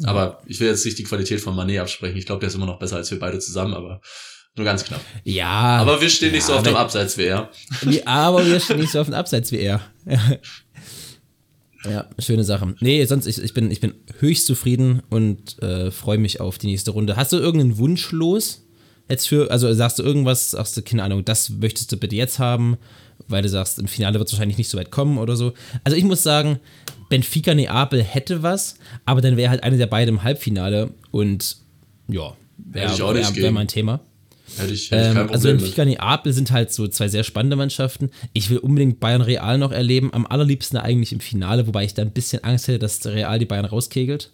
[0.04, 2.16] Aber ich will jetzt nicht die Qualität von Manet absprechen.
[2.16, 4.00] Ich glaube, der ist immer noch besser als wir beide zusammen, aber
[4.56, 5.00] nur ganz knapp.
[5.24, 5.48] Ja.
[5.78, 7.50] Aber wir stehen nicht so ja, auf dem Abseits wie er.
[8.06, 9.80] Aber wir stehen nicht so auf dem Abseits wie er.
[11.84, 12.74] ja, schöne Sache.
[12.80, 16.66] Nee, sonst, ich, ich, bin, ich bin höchst zufrieden und äh, freue mich auf die
[16.68, 17.16] nächste Runde.
[17.16, 18.64] Hast du irgendeinen Wunsch los?
[19.08, 22.38] Jetzt für, also sagst du irgendwas, sagst du, keine Ahnung, das möchtest du bitte jetzt
[22.38, 22.76] haben,
[23.28, 25.52] weil du sagst, im Finale wird es wahrscheinlich nicht so weit kommen oder so.
[25.84, 26.60] Also ich muss sagen,
[27.08, 31.56] Benfica Neapel hätte was, aber dann wäre halt eine der beiden im Halbfinale und
[32.08, 34.00] ja, wäre wär, wär mein Thema.
[34.56, 35.48] Hätte ich, hätte ich Ähm, also.
[35.48, 38.10] Benfica Neapel sind halt so zwei sehr spannende Mannschaften.
[38.32, 40.12] Ich will unbedingt Bayern Real noch erleben.
[40.14, 43.44] Am allerliebsten eigentlich im Finale, wobei ich da ein bisschen Angst hätte, dass Real die
[43.44, 44.32] Bayern rauskegelt.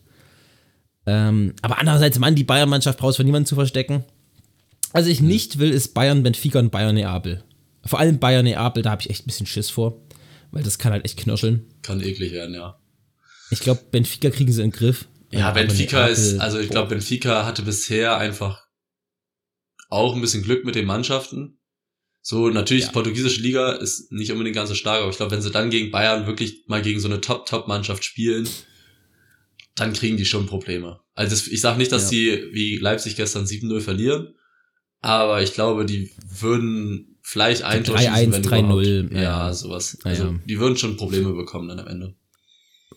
[1.07, 4.05] Ähm, aber andererseits, Mann, die Bayern-Mannschaft brauchst du von niemandem zu verstecken.
[4.93, 5.13] Also Hm.
[5.13, 7.43] ich nicht will, ist Bayern, Benfica und Bayern Neapel.
[7.87, 10.01] Vor allem Bayern Neapel, da habe ich echt ein bisschen Schiss vor.
[10.51, 11.67] Weil das kann halt echt knirscheln.
[11.83, 12.79] Kann eklig werden, ja.
[13.51, 15.07] Ich glaube, Benfica kriegen sie in den Griff.
[15.31, 18.65] Ja, Benfica Neapel- ist, also ich glaube, Benfica hatte bisher einfach
[19.91, 21.59] auch ein bisschen Glück mit den Mannschaften.
[22.23, 22.91] So, natürlich, Ja.
[22.93, 25.91] portugiesische Liga ist nicht unbedingt ganz so stark, aber ich glaube, wenn sie dann gegen
[25.91, 28.49] Bayern wirklich mal gegen so eine Top-Top-Mannschaft spielen,
[29.77, 31.01] dann kriegen die schon Probleme.
[31.15, 32.19] Also das, ich sage nicht, dass Ja.
[32.37, 34.35] die wie Leipzig gestern 7-0 verlieren,
[35.01, 39.13] aber ich glaube, die würden vielleicht ein Tor 3-1, schießen, wenn 3-0, überhaupt.
[39.13, 39.53] Ja, ja.
[39.53, 39.99] sowas.
[40.05, 40.35] Also ja.
[40.45, 42.15] die würden schon Probleme bekommen dann am Ende.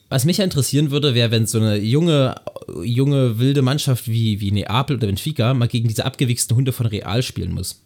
[0.10, 2.36] Was mich ja interessieren würde, wäre, wenn so eine junge,
[2.84, 7.24] junge, wilde Mannschaft wie, wie Neapel oder Benfica mal gegen diese abgewichsten Hunde von Real
[7.24, 7.84] spielen muss.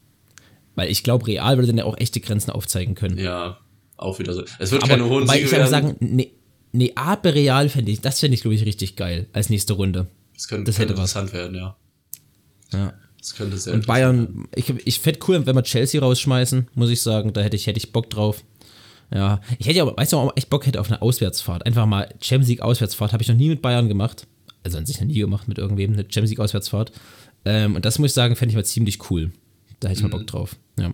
[0.75, 3.17] Weil ich glaube, Real würde dann ja auch echte Grenzen aufzeigen können.
[3.17, 3.59] Ja,
[3.97, 4.43] auch wieder so.
[4.59, 5.67] Es wird aber keine hohen Siege ich werden.
[5.67, 6.31] sagen, ne,
[6.73, 10.07] Neapel Real fände ich, das fände ich, glaube ich, richtig geil als nächste Runde.
[10.33, 11.11] das könnte, das könnte hätte was.
[11.11, 11.77] interessant werden, ja.
[12.71, 12.93] Ja.
[13.21, 13.85] Das könnte sehr Und.
[13.87, 17.33] Bayern, ich, ich fände cool, wenn wir Chelsea rausschmeißen, muss ich sagen.
[17.33, 18.43] Da hätte ich, hätte ich Bock drauf.
[19.13, 21.65] Ja, ich hätte ja, aber- weißt du, warum ich echt Bock hätte auf eine Auswärtsfahrt.
[21.65, 23.13] Einfach mal Champions League Auswärtsfahrt.
[23.13, 24.25] Habe ich noch nie mit Bayern gemacht.
[24.63, 26.91] Also an sich noch nie gemacht mit irgendwem, eine Champions League Auswärtsfahrt.
[27.45, 29.31] Ähm, und das muss ich sagen, fände ich mal ziemlich cool.
[29.79, 30.09] Da hätte ich Mhm.
[30.11, 30.55] mal Bock drauf.
[30.79, 30.91] Ja.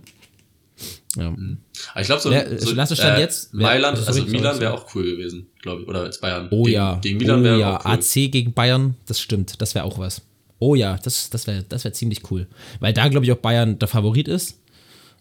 [1.18, 1.28] Ja.
[1.30, 3.54] Aber ich glaube, so, Wer- so lass es Stand jetzt?
[3.54, 5.88] Mailand, also Milan wäre auch cool gewesen, glaube ich.
[5.88, 6.48] Oder jetzt Bayern.
[6.52, 6.96] Oh gegen, ja.
[7.02, 7.78] Gegen Milan oh wäre ja.
[7.80, 7.92] auch cool.
[7.92, 9.60] AC gegen Bayern, das stimmt.
[9.62, 10.22] Das wäre auch was.
[10.60, 12.48] Oh ja, das, das wäre das wär ziemlich cool.
[12.80, 14.60] Weil da, glaube ich, auch Bayern der Favorit ist.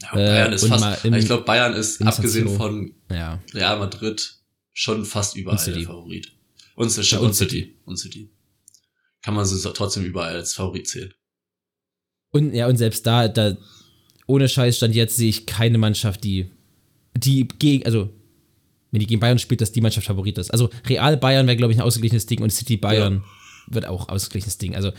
[0.02, 3.40] Ja, Bayern äh, ist fast, im- ich glaube, Bayern ist, abgesehen von Ja.
[3.54, 4.34] Real Madrid,
[4.72, 5.80] schon fast überall City.
[5.80, 6.32] der Favorit.
[6.74, 7.14] Und, City.
[7.14, 7.76] Ja, und, und City.
[7.84, 8.30] Und City.
[9.22, 11.12] Kann man sie so trotzdem überall als Favorit zählen.
[12.30, 13.56] Und ja, und selbst da, da,
[14.26, 16.50] ohne Scheiß stand jetzt, sehe ich keine Mannschaft, die,
[17.16, 18.10] die gegen, also,
[18.90, 20.50] wenn die gegen Bayern spielt, dass die Mannschaft Favorit ist.
[20.50, 23.24] Also, Real Bayern wäre, glaube ich, ein ausgeglichenes Ding und City Bayern
[23.68, 24.74] wird auch ausgeglichenes Ding.
[24.76, 24.92] Also,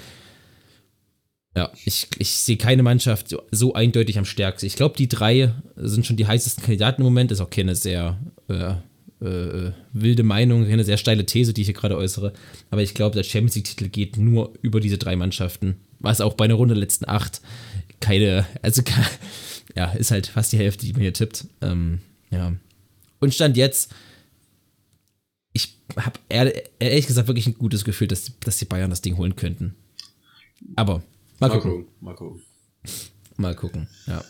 [1.57, 4.67] ja, ich, ich sehe keine Mannschaft so, so eindeutig am stärksten.
[4.67, 7.31] Ich glaube, die drei sind schon die heißesten Kandidaten im Moment.
[7.31, 8.75] Ist auch keine sehr äh,
[9.25, 12.31] äh, wilde Meinung, keine sehr steile These, die ich hier gerade äußere.
[12.69, 15.77] Aber ich glaube, der Champions League-Titel geht nur über diese drei Mannschaften.
[15.97, 17.41] Was auch bei einer Runde der letzten acht
[18.01, 18.83] keine, also
[19.75, 21.47] ja, ist halt fast die Hälfte, die man hier tippt.
[21.61, 22.53] Ähm, ja.
[23.19, 23.91] Und Stand jetzt,
[25.53, 29.35] ich habe ehrlich gesagt wirklich ein gutes Gefühl, dass, dass die Bayern das Ding holen
[29.35, 29.73] könnten.
[30.75, 31.01] Aber
[31.39, 31.85] mal, gucken.
[32.01, 32.41] Mal gucken.
[33.37, 34.23] Mal gucken, ja.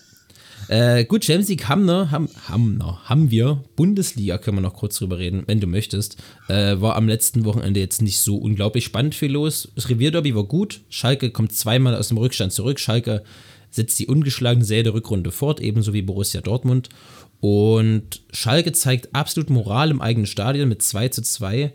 [0.67, 3.63] Äh, gut, Champions League haben, ne, haben, haben, ne, haben wir.
[3.75, 6.17] Bundesliga können wir noch kurz drüber reden, wenn du möchtest.
[6.49, 9.71] Äh, war am letzten Wochenende jetzt nicht so unglaublich spannend viel los.
[9.75, 10.81] Das Revierderby war gut.
[10.89, 12.79] Schalke kommt zweimal aus dem Rückstand zurück.
[12.79, 13.23] Schalke
[13.69, 16.89] setzt die ungeschlagene Serie der Rückrunde fort, ebenso wie Borussia Dortmund.
[17.39, 21.73] Und Schalke zeigt absolut Moral im eigenen Stadion mit 2 zu 2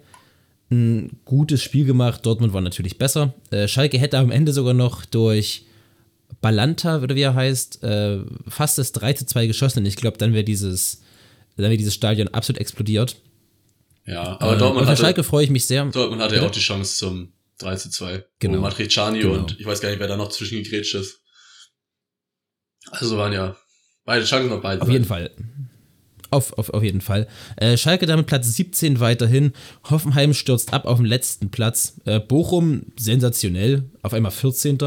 [0.73, 2.25] ein gutes Spiel gemacht.
[2.27, 3.35] Dortmund war natürlich besser.
[3.51, 5.67] Äh, Schalke hätte am Ende sogar noch durch
[6.41, 9.81] Balanta, oder wie er heißt, äh, fast das 3 zu 2 geschossen.
[9.81, 11.03] Und ich glaube, dann wäre dieses,
[11.57, 13.17] dann wäre dieses Stadion absolut explodiert.
[14.07, 15.85] Ja, aber Äh, Dortmund und hatte, Schalke freue ich mich sehr.
[15.85, 18.25] Dortmund hatte ja auch die Chance zum 3 zu 2.
[18.41, 18.59] Genau.
[18.59, 19.35] Wo Matriciani Genau.
[19.35, 21.21] und ich weiß gar nicht, wer da noch zwischen gegrätscht ist.
[22.91, 23.57] Also waren ja
[24.05, 24.83] beide Chancen noch beide.
[24.83, 25.31] Auf jeden Fall.
[26.33, 27.29] Auf, auf, auf jeden Fall.
[27.57, 29.53] Äh, Schalke damit Platz 17 weiterhin.
[29.91, 32.01] Hoffenheim stürzt ab auf den letzten Platz.
[32.07, 34.79] Äh, Bochum sensationell, auf einmal 14.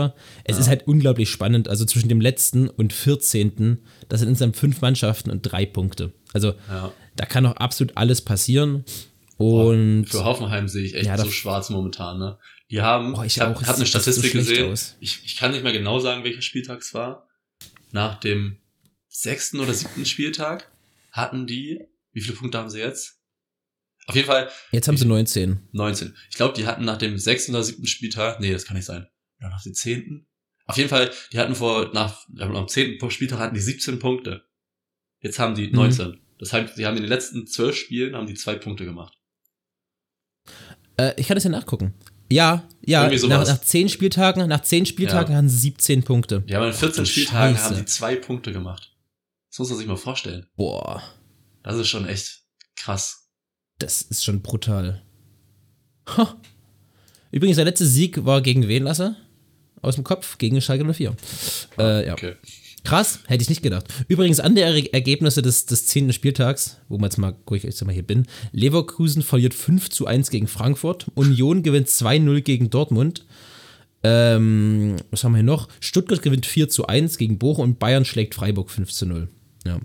[0.44, 1.70] Es ist halt unglaublich spannend.
[1.70, 3.78] Also zwischen dem letzten und 14.
[4.10, 6.14] Das sind insgesamt fünf Mannschaften und drei Punkte.
[6.34, 6.92] Also Ja.
[7.16, 8.84] da kann noch absolut alles passieren.
[9.38, 12.38] Und Für Hoffenheim sehe ich echt Ja, so schwarz momentan, ne?
[12.72, 14.72] Die haben, Boah, ich ich habe hab eine so Statistik schlecht gesehen.
[14.72, 14.96] aus.
[15.00, 17.28] Ich, ich kann nicht mehr genau sagen, welcher Spieltag es war.
[17.92, 18.58] Nach dem
[19.10, 20.72] sechsten oder siebten Spieltag
[21.16, 21.80] hatten die,
[22.12, 23.20] wie viele Punkte haben sie jetzt?
[24.08, 25.70] Auf jeden Fall jetzt haben sie 19.
[25.72, 26.16] 19.
[26.30, 29.08] Ich glaube, die hatten nach dem sechsten oder siebten Spieltag, nee, das kann nicht sein.
[29.40, 30.28] Oder nach dem zehnten?
[30.68, 34.46] Auf jeden Fall, die hatten vor, nach, dem zehnten Spieltag hatten die 17 Punkte.
[35.22, 35.76] Jetzt haben die Mhm.
[35.76, 36.22] 19.
[36.40, 39.18] Das heißt, die haben in den letzten zwölf Spielen haben die zwei Punkte gemacht.
[40.98, 41.94] Äh, ich kann das ja nachgucken.
[42.32, 45.38] Ja, ja, nach, nach zehn Spieltagen, nach zehn Spieltagen Ja.
[45.38, 46.42] haben sie 17 Punkte.
[46.42, 47.66] Die haben in 14 du Spieltagen Scheiße.
[47.70, 48.95] haben die zwei Punkte gemacht.
[49.56, 50.46] Das muss man sich mal vorstellen.
[50.58, 51.02] Boah.
[51.64, 52.42] Das ist schon echt
[52.76, 53.30] krass.
[53.80, 55.02] Das ist schon brutal.
[56.18, 56.36] Ha.
[57.32, 59.16] Übrigens, der letzte Sieg war gegen wen, Lasse?
[59.82, 61.16] Aus dem Kopf, gegen Schalke 04.
[61.78, 62.14] Äh, ja.
[62.14, 62.36] Okay.
[62.84, 63.86] Krass, hätte ich nicht gedacht.
[64.10, 66.12] Übrigens, andere Er- Ergebnisse des, des 10.
[66.12, 68.28] Spieltags, wo man jetzt mal, wo ich jetzt mal hier bin.
[68.52, 71.08] Leverkusen verliert 5 zu 1 gegen Frankfurt.
[71.16, 73.26] Union gewinnt 2-0 gegen Dortmund.
[74.04, 75.70] Ähm, was haben wir hier noch?
[75.80, 79.30] Stuttgart gewinnt 4 zu 1 gegen Bochum und Bayern schlägt Freiburg 5 zu 0.
[79.66, 79.80] Ja.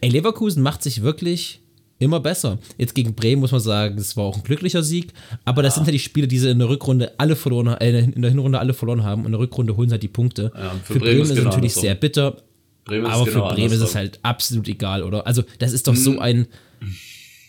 [0.00, 1.60] Ey, Leverkusen macht sich wirklich
[1.98, 2.58] immer besser.
[2.78, 5.12] Jetzt gegen Bremen muss man sagen, es war auch ein glücklicher Sieg,
[5.44, 8.00] aber das sind ja die Spiele, die sie in der Rückrunde alle verloren haben, äh,
[8.00, 10.52] in der Hinrunde alle verloren haben und in der Rückrunde holen sie halt die Punkte.
[10.54, 12.42] Ja, und für, Bremen, ist es genau natürlich sehr bitter,
[12.84, 15.26] Bremen aber genau für Bremen ist es halt absolut egal, oder?
[15.26, 16.46] Also, das ist doch so ein.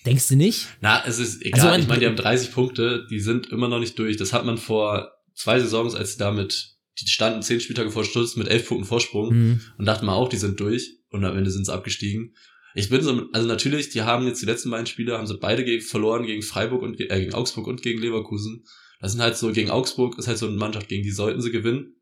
[0.05, 0.67] Denkst du nicht?
[0.81, 1.59] Na, es ist egal.
[1.59, 4.17] Also, man- ich meine, die haben 30 Punkte, die sind immer noch nicht durch.
[4.17, 8.05] Das hat man vor zwei Saisons, als sie da mit die standen zehn Spieltage vor
[8.05, 9.61] Schluss mit elf Punkten Vorsprung Mhm.
[9.77, 12.35] und dachten mal auch, die sind durch und am Ende sind sie abgestiegen.
[12.75, 15.63] Ich bin so, also natürlich, die haben jetzt die letzten beiden Spiele, haben sie beide
[15.63, 18.65] gegen, verloren gegen Freiburg und äh, gegen Augsburg und gegen Leverkusen.
[18.99, 21.51] Das sind halt so, gegen Augsburg ist halt so eine Mannschaft, gegen die sollten sie
[21.51, 21.95] gewinnen.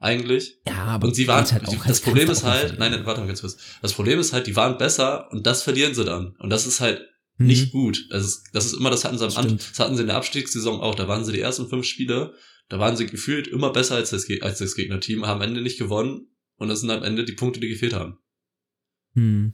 [0.00, 0.60] Eigentlich.
[0.66, 2.78] Ja, aber Und sie waren, halt auch, das kannst Problem ist halt, verlieren.
[2.78, 3.56] nein, nein, warte mal ganz kurz.
[3.82, 6.36] Das Problem ist halt, die waren besser und das verlieren sie dann.
[6.38, 7.02] Und das ist halt
[7.40, 7.46] Mhm.
[7.46, 8.06] nicht gut.
[8.10, 10.16] Das ist, das ist immer, das hatten sie am Anfang, das hatten sie in der
[10.16, 10.94] Abstiegssaison auch.
[10.96, 12.34] Da waren sie die ersten fünf Spiele,
[12.68, 15.78] da waren sie gefühlt immer besser als das, als das Gegnerteam, haben am Ende nicht
[15.78, 18.18] gewonnen und das sind am Ende die Punkte, die gefehlt haben.
[19.18, 19.52] Hm.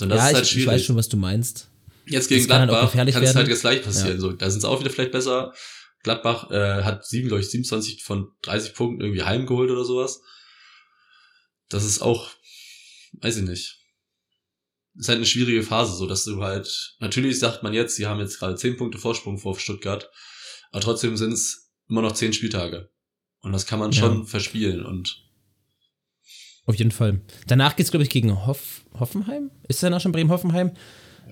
[0.00, 0.68] Und das ja, ist halt ich, ich schwierig.
[0.68, 1.70] weiß schon, was du meinst.
[2.06, 4.14] Jetzt gegen das kann halt Gladbach kann es halt jetzt gleich passieren.
[4.16, 4.20] Ja.
[4.20, 5.52] So, da sind sie auch wieder vielleicht besser.
[6.02, 10.20] Gladbach äh, hat sieben, glaube ich, 27 von 30 Punkten irgendwie heimgeholt oder sowas.
[11.68, 12.30] Das ist auch,
[13.22, 13.80] weiß ich nicht.
[14.98, 18.20] Ist halt eine schwierige Phase, so dass du halt, natürlich sagt man jetzt, sie haben
[18.20, 20.08] jetzt gerade 10 Punkte Vorsprung vor Stuttgart,
[20.70, 22.90] aber trotzdem sind es immer noch 10 Spieltage.
[23.40, 24.00] Und das kann man Ja.
[24.00, 25.25] schon verspielen und
[26.66, 27.20] Auf jeden Fall.
[27.46, 29.50] Danach geht's, glaube ich, gegen Hoff Hoffenheim.
[29.68, 30.72] Ist danach schon Bremen-Hoffenheim?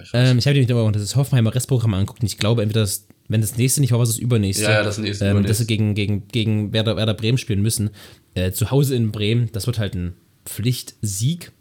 [0.01, 3.07] ich Ähm, ich habe nämlich aber das Hoffenheimer Restprogramm angeguckt und ich glaube, entweder das,
[3.29, 4.65] wenn das nächste nicht war, was das übernächste.
[4.65, 5.49] Ja, ja, das nächste, ähm, übernächste.
[5.49, 7.91] dass sie gegen, gegen, gegen Werder, Werder Bremen spielen müssen.
[8.35, 11.53] Äh, zu Hause in Bremen, das wird halt ein Pflichtsieg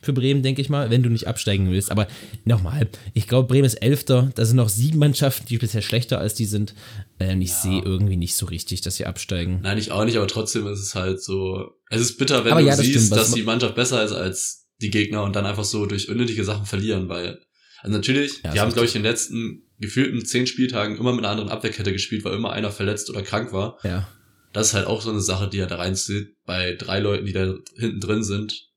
[0.00, 1.90] für Bremen, denke ich mal, wenn du nicht absteigen willst.
[1.90, 2.06] Aber
[2.44, 4.30] nochmal, ich glaube, Bremen ist Elfter.
[4.34, 6.74] Da sind noch sieben Mannschaften, die bisher schlechter als die sind.
[7.18, 9.60] Äh, und ich sehe irgendwie nicht so richtig, dass sie absteigen.
[9.62, 11.70] Nein, ich auch nicht, aber trotzdem ist es halt so.
[11.90, 14.12] Es ist bitter, wenn Aber du ja, das siehst, stimmt, dass die Mannschaft besser ist
[14.12, 17.38] als die Gegner und dann einfach so durch unnötige Sachen verlieren, weil.
[17.82, 21.20] Also natürlich, Ja, die haben, glaube ich, in den letzten gefühlten zehn Spieltagen immer mit
[21.20, 23.78] einer anderen Abwehrkette gespielt, weil immer einer verletzt oder krank war.
[23.82, 24.06] Ja.
[24.52, 27.32] Das ist halt auch so eine Sache, die ja da reinzieht, bei drei Leuten, die
[27.32, 28.69] da hinten drin sind.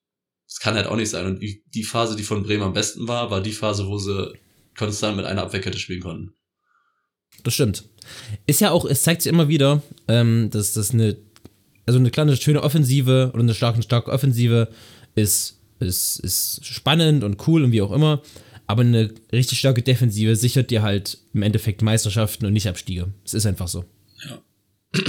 [0.54, 1.26] Das kann halt auch nicht sein.
[1.26, 4.34] Und die, die Phase, die von Bremen am besten war, war die Phase, wo sie
[4.78, 6.36] konstant mit einer Abwehrkette spielen konnten.
[7.44, 7.86] Das stimmt.
[8.46, 11.18] Ist ja auch, es zeigt sich immer wieder, ähm, dass das eine,
[11.88, 14.70] also eine kleine, schöne Offensive oder eine starke, starke Offensive
[15.16, 18.22] ist, ist, ist spannend und cool und wie auch immer.
[18.68, 23.12] Aber eine richtig starke Defensive sichert dir halt im Endeffekt Meisterschaften und nicht Abstiege.
[23.26, 23.86] Es ist einfach so.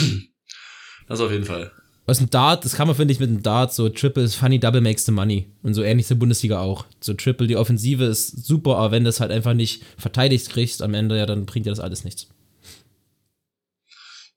[1.06, 1.70] Das auf jeden Fall.
[2.06, 4.58] Was ein Dart, das kann man, finde ich, mit einem Dart, so Triple ist funny,
[4.58, 5.46] Double makes the money.
[5.62, 6.84] Und so ähnlich ist die Bundesliga auch.
[7.00, 10.82] So Triple, die Offensive ist super, aber wenn du es halt einfach nicht verteidigt kriegst
[10.82, 12.28] am Ende, ja, dann bringt dir das alles nichts.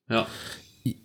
[0.10, 0.28] Ja.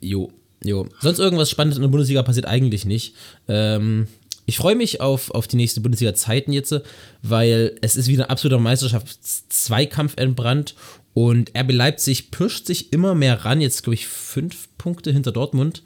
[0.01, 0.31] Jo,
[0.63, 0.87] jo.
[1.01, 3.17] Sonst irgendwas Spannendes in der Bundesliga passiert eigentlich nicht.
[3.49, 4.07] Ähm,
[4.47, 6.81] ich freue mich auf, auf die nächste Bundesliga-Zeiten jetzt,
[7.23, 10.75] weil es ist wieder ein absoluter Meisterschaftszweikampf entbrannt
[11.15, 13.61] und RB Leipzig pirscht sich immer mehr ran.
[13.61, 15.83] Jetzt, glaube ich, fünf Punkte hinter Dortmund.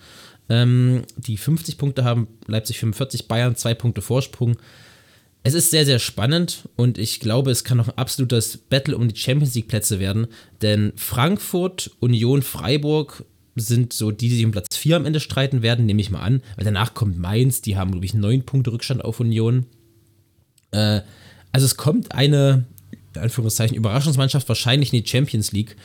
[0.48, 4.56] Ähm, die 50 Punkte haben Leipzig 45, Bayern zwei Punkte Vorsprung.
[5.42, 9.06] Es ist sehr, sehr spannend und ich glaube, es kann noch ein absolutes Battle um
[9.06, 10.26] die Champions League-Plätze werden,
[10.60, 15.62] denn Frankfurt, Union, Freiburg sind so die, die sich um Platz 4 am Ende streiten
[15.62, 18.72] werden, nehme ich mal an, weil danach kommt Mainz, die haben, glaube ich, neun Punkte
[18.72, 19.66] Rückstand auf Union.
[20.72, 21.00] Äh,
[21.52, 22.66] also es kommt eine,
[23.14, 25.76] in Anführungszeichen, Überraschungsmannschaft wahrscheinlich in die Champions League.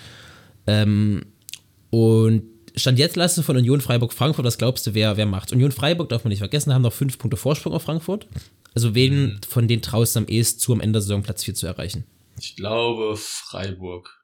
[0.68, 1.24] Ähm,
[1.92, 2.44] und
[2.76, 5.52] Stand jetzt leistet du von Union Freiburg Frankfurt, was glaubst du, wer, wer macht?
[5.52, 8.28] Union Freiburg, darf man nicht vergessen, haben noch fünf Punkte Vorsprung auf Frankfurt.
[8.74, 11.56] Also wen von den traust du am ehesten zu, am Ende der Saison Platz 4
[11.56, 12.06] zu erreichen?
[12.40, 14.24] Ich glaube Freiburg.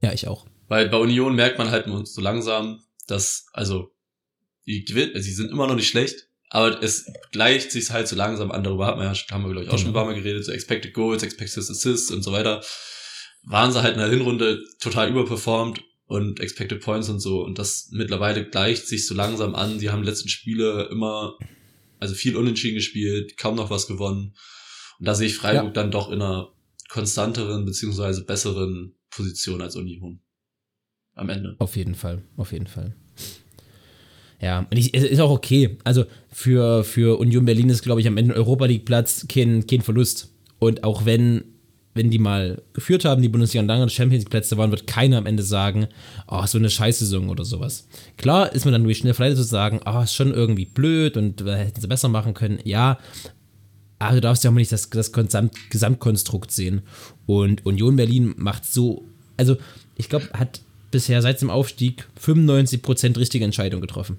[0.00, 0.46] Ja, ich auch.
[0.68, 3.90] Weil bei Union merkt man halt nur so langsam, dass, also,
[4.66, 8.52] die gewinnen, sie sind immer noch nicht schlecht, aber es gleicht sich halt so langsam
[8.52, 8.62] an.
[8.62, 10.04] Darüber hat man ja, haben wir, glaube ich, auch schon ein Genau.
[10.04, 12.62] paar Mal geredet, so Expected Goals, Expected Assists und so weiter.
[13.44, 17.44] Waren sie halt in der Hinrunde total überperformt und Expected Points und so.
[17.44, 19.78] Und das mittlerweile gleicht sich so langsam an.
[19.78, 21.36] Die haben die letzten Spiele immer,
[22.00, 24.34] also viel unentschieden gespielt, kaum noch was gewonnen.
[24.98, 25.70] Und da sehe ich Freiburg Ja.
[25.82, 26.48] dann doch in einer
[26.88, 30.20] konstanteren beziehungsweise besseren Position als Union.
[31.14, 31.56] Am Ende.
[31.58, 32.96] Auf jeden Fall, auf jeden Fall.
[34.40, 35.76] Ja, und ich, es ist auch okay.
[35.84, 39.66] Also für, für Union Berlin ist, glaube ich, am Ende ein Europa League Platz kein,
[39.66, 40.32] kein Verlust.
[40.58, 41.44] Und auch wenn,
[41.98, 45.18] wenn die mal geführt haben, die Bundesliga und lange Champions League Plätze waren, wird keiner
[45.18, 45.88] am Ende sagen,
[46.28, 47.88] oh, so eine Scheißsaison oder sowas.
[48.16, 51.56] Klar ist man dann schnell verleitet zu sagen, oh, ist schon irgendwie blöd und äh,
[51.56, 52.60] hätten sie besser machen können.
[52.62, 52.98] Ja,
[53.98, 56.82] aber du darfst ja auch mal nicht das, das Gesamt, Gesamtkonstrukt sehen.
[57.26, 59.04] Und Union Berlin macht so,
[59.36, 59.56] also
[59.96, 60.60] ich glaube, hat
[60.92, 64.18] bisher seit dem Aufstieg 95% richtige Entscheidungen getroffen.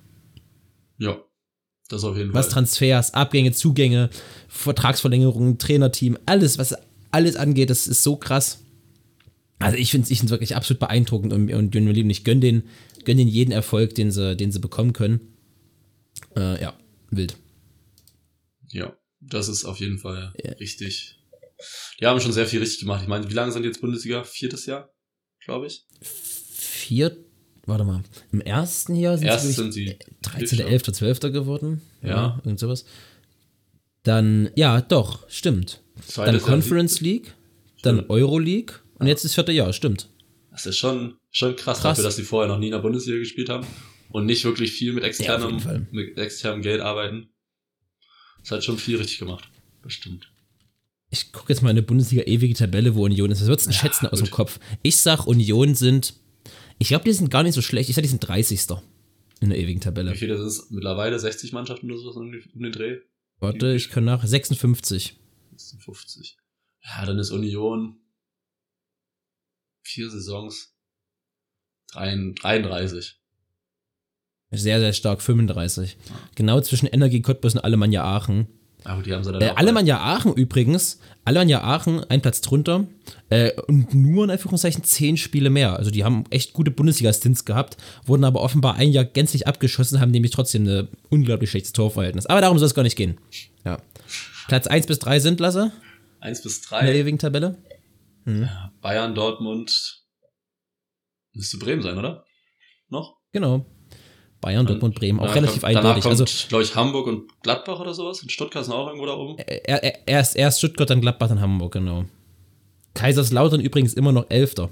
[0.98, 1.18] Ja,
[1.88, 2.56] das auf jeden Was Fall.
[2.56, 4.10] Transfers, Abgänge, Zugänge,
[4.50, 6.76] Vertragsverlängerungen, Trainerteam, alles, was
[7.12, 8.60] alles angeht, das ist so krass.
[9.60, 12.40] Also ich finde es ich find's wirklich absolut beeindruckend und, und Union Berlin, ich gönne
[12.40, 12.64] denen,
[13.04, 15.20] gönn denen jeden Erfolg, den sie, den sie bekommen können.
[16.36, 16.78] Äh, ja,
[17.10, 17.36] wild.
[18.70, 20.52] Ja, das ist auf jeden Fall Ja.
[20.54, 21.18] richtig.
[22.00, 23.02] Die haben schon sehr viel richtig gemacht.
[23.02, 24.24] Ich meine, wie lange sind die jetzt Bundesliga?
[24.24, 24.90] Viertes Jahr,
[25.44, 25.86] glaube ich.
[26.02, 27.18] Vier,
[27.66, 31.20] warte mal, im ersten Jahr sind Erst sie sind sie 13., 11., 12.
[31.34, 31.82] geworden.
[32.02, 32.40] Ja.
[32.46, 32.86] Irgend sowas.
[34.04, 35.82] Dann, ja, doch, stimmt.
[36.06, 37.34] Zweites Dann Conference League,
[37.84, 40.10] dann Euroleague und jetzt das vierte Jahr, stimmt.
[40.52, 41.98] Das ist schon, schon krass, Krass.
[41.98, 43.66] dafür, dass sie vorher noch nie in der Bundesliga gespielt haben
[44.10, 45.88] und nicht wirklich viel mit Ja, externem, Fall.
[45.92, 47.30] mit externem Geld arbeiten.
[48.42, 49.50] Das hat schon viel richtig gemacht.
[49.82, 50.32] Bestimmt.
[51.12, 53.42] Ich gucke jetzt mal in der Bundesliga ewige Tabelle, wo Union ist.
[53.42, 54.30] Was würdest du denn schätzen aus dem.
[54.30, 54.60] Kopf?
[54.84, 56.14] Ich sag, Union sind,
[56.78, 57.90] ich glaube, die sind gar nicht so schlecht.
[57.90, 58.60] Ich sag, die sind 30.
[59.40, 60.12] in der ewigen Tabelle.
[60.12, 61.18] Wie viele sind es mittlerweile?
[61.20, 62.98] 60 Mannschaften oder so um den- um den Dreh?
[63.40, 65.16] Warte, ich kann nach 56.
[65.80, 66.38] 50.
[66.84, 68.00] Ja, dann ist Union
[69.82, 70.76] vier Saisons
[71.94, 73.20] 33.
[74.52, 75.98] Sehr, sehr stark, 35.
[76.36, 78.48] Genau zwischen Energie Cottbus und Alemannia Aachen.
[78.84, 82.88] Aber die haben sie dann Äh, Alemannia Aachen übrigens, Alemannia Aachen, ein Platz drunter
[83.30, 85.76] äh, und nur in Anführungszeichen zehn Spiele mehr.
[85.76, 90.12] Also die haben echt gute Bundesliga-Stints gehabt, wurden aber offenbar ein Jahr gänzlich abgeschossen, haben
[90.12, 92.26] nämlich trotzdem ein unglaublich schlechtes Torverhältnis.
[92.26, 93.18] Aber darum soll es gar nicht gehen.
[93.66, 93.80] Ja.
[94.50, 95.72] Platz 1 bis 3 sind, Lasse,
[96.22, 96.96] 1 bis in der 3.
[96.96, 97.58] ewigen Tabelle.
[98.82, 100.04] Bayern, Dortmund.
[101.34, 102.26] Müsste Bremen sein, oder?
[102.90, 103.18] Noch?
[103.32, 103.66] Genau.
[104.42, 106.06] Bayern, Dortmund, Bremen, auch relativ kommt, eindeutig.
[106.06, 108.22] Also kommt, glaube ich, Hamburg und Gladbach oder sowas.
[108.22, 109.38] Und Stuttgart sind auch irgendwo da oben.
[109.38, 112.06] er, erst, erst Stuttgart, dann Gladbach, dann Hamburg, genau.
[112.96, 114.72] Kaiserslautern übrigens immer noch Elfter.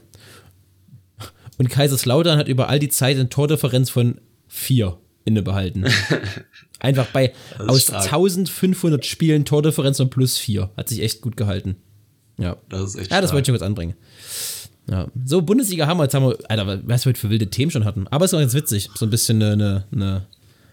[1.60, 5.86] Und Kaiserslautern hat über all die Zeit eine Tordifferenz von vier innebehalten.
[6.80, 8.04] Einfach bei ist aus stark.
[8.06, 10.70] 1500 Spielen Tordifferenz von plus vier.
[10.78, 11.76] Hat sich echt gut gehalten.
[12.38, 12.58] Ja.
[12.70, 13.36] Das ist echt Ja, das stark.
[13.36, 13.96] wollte ich kurz anbringen.
[14.90, 15.08] Ja.
[15.26, 18.08] So, Bundesliga haben wir, jetzt haben wir, Alter, was wir für wilde Themen schon hatten.
[18.08, 18.90] Aber es war ganz witzig.
[18.96, 20.26] So ein bisschen eine, eine,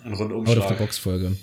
[0.05, 0.59] Ein eine Rundumschlag.
[0.59, 1.37] Out-of-the-Box-Folge.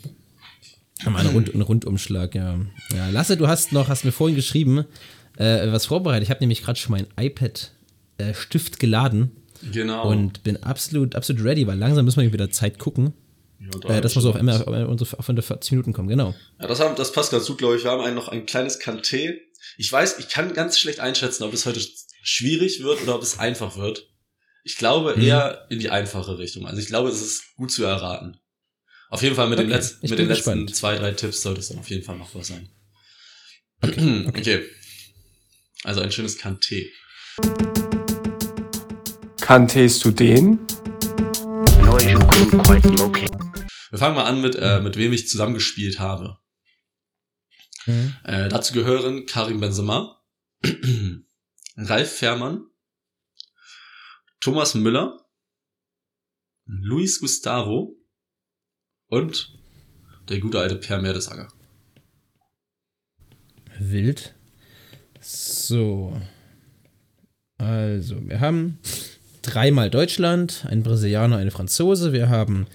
[1.06, 2.60] Einen, Rund, einen Rundumschlag, ja.
[2.96, 3.10] ja.
[3.10, 4.86] Lasse, du hast noch, hast mir vorhin geschrieben,
[5.38, 6.24] äh, was vorbereitet.
[6.24, 9.32] Ich habe nämlich gerade schon meinen iPad-Stift geladen
[9.72, 10.10] Genau.
[10.10, 13.14] und bin absolut, absolut ready, weil langsam müssen wir wieder Zeit gucken,
[13.60, 16.34] Ja, äh, dass wir so auf, einmal- auf, unsere- auf unsere 40 Minuten kommen, genau.
[16.60, 17.84] Ja, das, haben, das passt ganz gut, glaube ich.
[17.84, 19.38] Wir haben ein, noch ein kleines Kanté.
[19.78, 21.80] Ich weiß, ich kann ganz schlecht einschätzen, ob es heute
[22.24, 24.08] schwierig wird oder ob es einfach wird.
[24.64, 25.24] Ich glaube Mhm.
[25.24, 26.66] eher in die einfache Richtung.
[26.68, 28.38] Also ich glaube, es ist gut zu erraten.
[29.10, 30.76] Auf jeden Fall mit den, Okay, letzten, ich mit den letzten gespannt.
[30.76, 32.70] zwei, drei Tipps sollte es dann auf jeden Fall machbar sein.
[33.82, 34.62] Okay.
[35.84, 36.90] Also ein schönes Kanté.
[39.52, 40.60] Kanntest du den?
[43.90, 46.38] Wir fangen mal an mit, äh, mit wem ich zusammengespielt habe.
[47.86, 48.16] Mhm.
[48.24, 50.24] Äh, dazu gehören Karim Benzema,
[51.76, 52.66] Ralf Fährmann,
[54.40, 55.20] Thomas Müller,
[56.64, 57.98] Luis Gustavo
[59.08, 59.60] und
[60.30, 61.52] der gute alte Per Mertesacker.
[63.80, 64.34] Wild.
[65.20, 66.22] So.
[67.58, 68.80] Also, wir haben
[69.42, 72.14] dreimal Deutschland, ein Brasilianer, eine Franzose.
[72.14, 72.68] Wir haben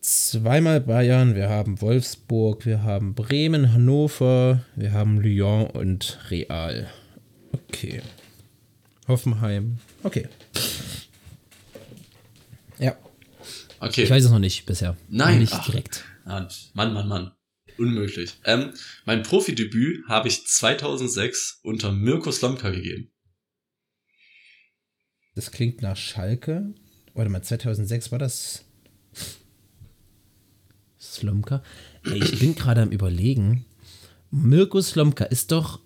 [0.00, 6.88] zweimal Bayern, wir haben Wolfsburg, wir haben Bremen, Hannover, wir haben Lyon und Real.
[7.52, 8.02] Okay.
[9.08, 9.78] Hoffenheim.
[10.02, 10.28] Okay.
[12.78, 12.96] Ja,
[13.80, 14.04] Okay.
[14.04, 14.96] ich weiß es noch nicht bisher.
[15.08, 15.64] Nein, Nicht ach.
[15.66, 16.04] direkt.
[16.24, 17.32] Ah, Mann, Mann, Mann.
[17.78, 18.34] Unmöglich.
[18.44, 18.72] Ähm,
[19.06, 23.10] mein Profidebüt habe ich 2006 unter Mirko Slomka gegeben.
[25.34, 26.74] Das klingt nach Schalke.
[27.14, 28.64] Warte mal, 2006 war das.
[31.00, 31.62] Slomka?
[32.04, 33.64] Ey, ich bin gerade am Überlegen.
[34.30, 35.80] Mirko Slomka ist doch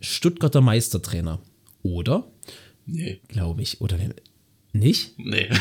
[0.00, 1.40] Stuttgarter Meistertrainer.
[1.82, 2.30] Oder?
[2.86, 3.20] Nee.
[3.28, 3.80] Glaube ich.
[3.80, 4.14] Oder wer-
[4.72, 5.18] nicht?
[5.18, 5.48] Nee.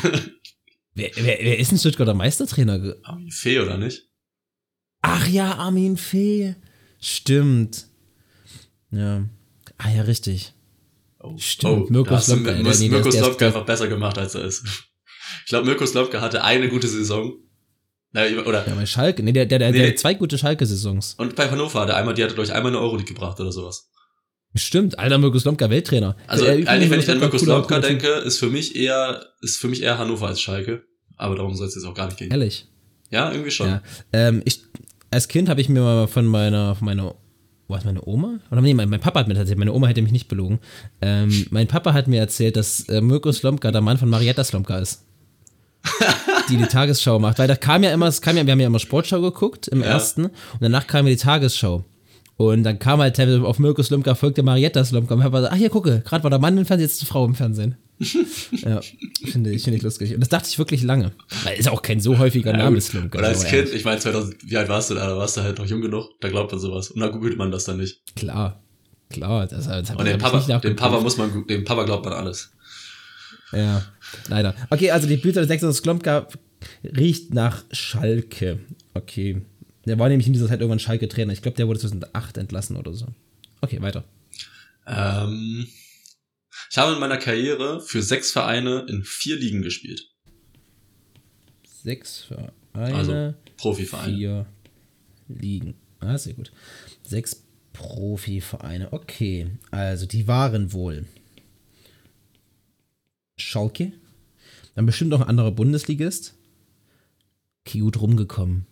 [0.93, 2.95] Wer, wer, wer ist ein Stuttgarter Meistertrainer?
[3.03, 4.09] Armin Fee, oder nicht?
[5.01, 6.55] Ach ja, Armin Fee.
[6.99, 7.87] Stimmt.
[8.91, 9.25] Ja.
[9.77, 10.53] Ah ja, richtig.
[11.23, 14.43] Oh, Stimmt, Mirko hast du Slomka, nee, Mirko ist- Slomka einfach besser gemacht, als er
[14.45, 14.63] ist.
[15.45, 17.33] Ich glaube, Mirko Slomka hatte eine gute Saison.
[18.11, 19.23] Na, Oder, Ja, bei Schalke.
[19.23, 19.91] Nee, der, der, der, Nee, der nee.
[19.93, 21.15] hat zwei gute Schalke-Saisons.
[21.17, 23.51] und bei Hannover hat er einmal, die hatte, glaube ich, einmal eine Euroleague gebracht oder
[23.51, 23.89] sowas.
[24.55, 26.17] Stimmt, alter Mirko Slomka, Welttrainer.
[26.27, 29.69] Also Äh, eigentlich, wenn ich an Mirko Slomka denke, ist für mich eher, ist für
[29.69, 30.83] mich eher Hannover als Schalke.
[31.15, 32.31] Aber darum soll es jetzt auch gar nicht gehen.
[32.31, 32.67] Ehrlich.
[33.11, 33.67] Ja, irgendwie schon.
[33.69, 33.81] Ja.
[34.11, 34.61] Ähm, ich,
[35.11, 37.15] als Kind habe ich mir mal von meiner, von meiner,
[37.71, 38.39] was, meine Oma?
[38.51, 40.59] Oder nee, mein, mein Papa hat mir erzählt, meine Oma hätte mich nicht belogen.
[41.01, 44.77] Ähm, mein Papa hat mir erzählt, dass äh, Mirko Slomka der Mann von Marietta Slomka
[44.79, 45.03] ist.
[46.49, 47.39] die die Tagesschau macht.
[47.39, 49.81] Weil da kam ja immer, es kam ja, wir haben ja immer Sportschau geguckt im
[49.81, 49.87] Ja.
[49.87, 50.31] ersten und
[50.61, 51.83] danach kam ja die Tagesschau.
[52.37, 55.13] Und dann kam halt auf Mirko Slomka folgte Marietta Slomka.
[55.13, 57.01] Und mein Papa so, ach hier, gucke, gerade war der Mann im Fernsehen, jetzt ist
[57.01, 57.75] die Frau im Fernsehen.
[58.51, 58.81] ja,
[59.25, 60.13] finde ich, finde ich lustig.
[60.13, 61.11] Und das dachte ich wirklich lange.
[61.43, 62.81] Weil ist auch kein so häufiger Ja, Name.
[62.81, 63.19] Slomka.
[63.19, 65.07] Oder als Kind, ich meine 2000, wie alt warst du da?
[65.07, 66.89] Da warst du halt noch jung genug, da glaubt man sowas.
[66.91, 68.01] Und da googelt man das dann nicht.
[68.15, 68.61] Klar,
[69.09, 69.45] klar.
[69.47, 70.75] Das, das Und dem Papa, dem.
[70.75, 72.51] Papa muss man, dem Papa glaubt man alles.
[73.51, 73.85] Ja,
[74.29, 74.55] leider.
[74.69, 75.81] Okay, also die Blüte des 6.
[75.81, 76.27] Klomka
[76.83, 78.59] riecht nach Schalke.
[78.93, 79.41] Okay.
[79.85, 81.33] Der war nämlich in dieser Zeit irgendwann Schalke-Trainer.
[81.33, 83.07] Ich glaube, der wurde 2008 entlassen oder so.
[83.61, 84.03] Okay, weiter.
[84.87, 85.67] Ähm,
[86.71, 90.09] ich habe in meiner Karriere für sechs Vereine in vier Ligen gespielt.
[91.65, 94.15] Sechs Vereine, Also Profivereine.
[94.15, 94.45] vier
[95.27, 95.73] Ligen.
[95.99, 96.53] Ah, sehr gut.
[97.03, 97.43] Sechs
[97.73, 98.93] Profivereine.
[98.93, 101.05] Okay, also die waren wohl
[103.37, 103.91] Schalke.
[104.75, 106.35] Dann bestimmt noch ein anderer Bundesligist.
[107.65, 108.65] Okay, gut rumgekommen.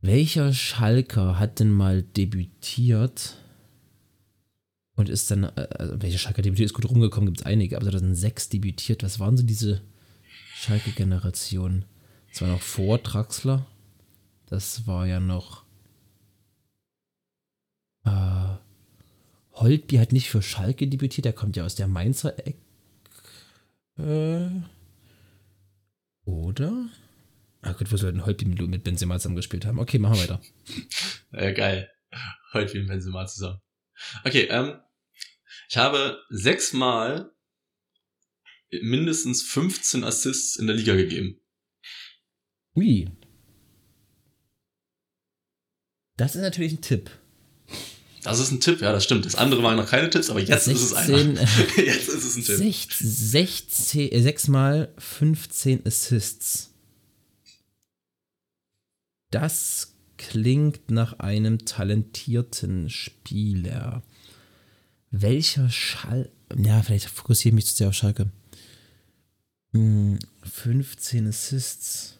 [0.00, 3.36] Welcher Schalker hat denn mal debütiert
[4.94, 7.86] und ist dann, äh, also welcher Schalker debütiert, ist gut rumgekommen, gibt es einige, aber
[7.90, 9.02] 2006 debütiert.
[9.02, 9.82] Was waren so diese
[10.54, 11.84] Schalke-Generation?
[12.30, 13.66] Das war noch vor Draxler.
[14.46, 15.64] Das war ja noch.
[18.04, 18.56] Äh,
[19.52, 22.56] Holtby hat nicht für Schalke debütiert, der kommt ja aus der Mainzer Eck.
[23.98, 24.48] Äh,
[26.24, 26.88] oder?
[27.60, 29.78] Ah gut, wo sollten Holtby mit, Benzema zusammen gespielt haben?
[29.78, 30.40] Okay, machen wir weiter.
[31.34, 31.90] Äh, geil.
[32.52, 33.58] Wie ein Benzema zusammen.
[34.24, 34.80] Okay, ähm,
[35.68, 37.32] ich habe sechsmal
[38.70, 41.40] mindestens 15 Assists in der Liga gegeben.
[42.74, 43.10] Ui.
[46.16, 47.10] Das ist natürlich ein Tipp.
[48.22, 49.26] Das ist ein Tipp, ja, das stimmt.
[49.26, 51.36] Das andere waren noch keine Tipps, aber jetzt ist es einer.
[51.36, 51.36] 16,
[51.84, 52.56] jetzt ist es ein Tipp.
[52.56, 56.72] 16, 16, äh, 6 mal 15 Assists.
[59.30, 59.91] Das
[60.28, 64.02] klingt nach einem talentierten Spieler.
[65.10, 66.30] Welcher Schall.
[66.56, 68.30] Ja, vielleicht fokussiere ich mich zu sehr auf Schalke.
[69.72, 72.18] Hm, 15 Assists.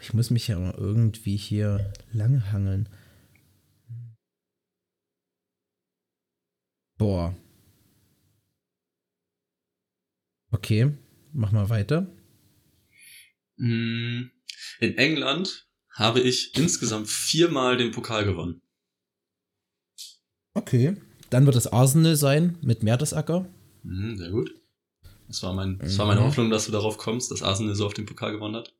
[0.00, 2.88] Ich muss mich ja mal irgendwie hier langhangeln.
[6.98, 7.34] Boah.
[10.50, 10.92] Okay,
[11.32, 12.06] mach mal weiter.
[13.56, 14.30] Mm,
[14.80, 15.67] In England
[15.98, 18.60] habe ich insgesamt viermal den Pokal gewonnen.
[20.54, 20.96] Okay.
[21.30, 23.46] Dann wird es Arsenal sein mit Mertesacker.
[23.82, 24.54] Mhm, sehr gut.
[25.28, 26.24] Das war, mein, das war meine Mhm.
[26.24, 28.72] Hoffnung, dass du darauf kommst, dass Arsenal so auf den Pokal gewonnen hat.